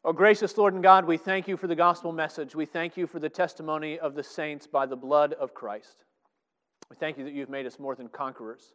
[0.05, 2.55] Oh, gracious Lord and God, we thank you for the gospel message.
[2.55, 6.05] We thank you for the testimony of the saints by the blood of Christ.
[6.89, 8.75] We thank you that you've made us more than conquerors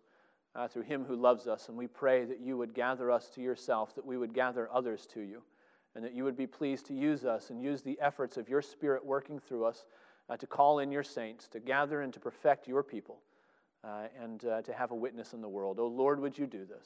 [0.56, 1.70] uh, through him who loves us.
[1.70, 5.08] And we pray that you would gather us to yourself, that we would gather others
[5.14, 5.42] to you,
[5.96, 8.62] and that you would be pleased to use us and use the efforts of your
[8.62, 9.86] Spirit working through us
[10.30, 13.20] uh, to call in your saints, to gather and to perfect your people,
[13.84, 15.78] uh, and uh, to have a witness in the world.
[15.80, 16.86] Oh Lord, would you do this?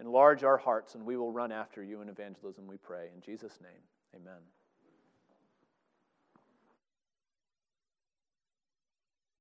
[0.00, 3.08] Enlarge our hearts, and we will run after you in evangelism, we pray.
[3.14, 3.80] In Jesus' name,
[4.14, 4.40] amen.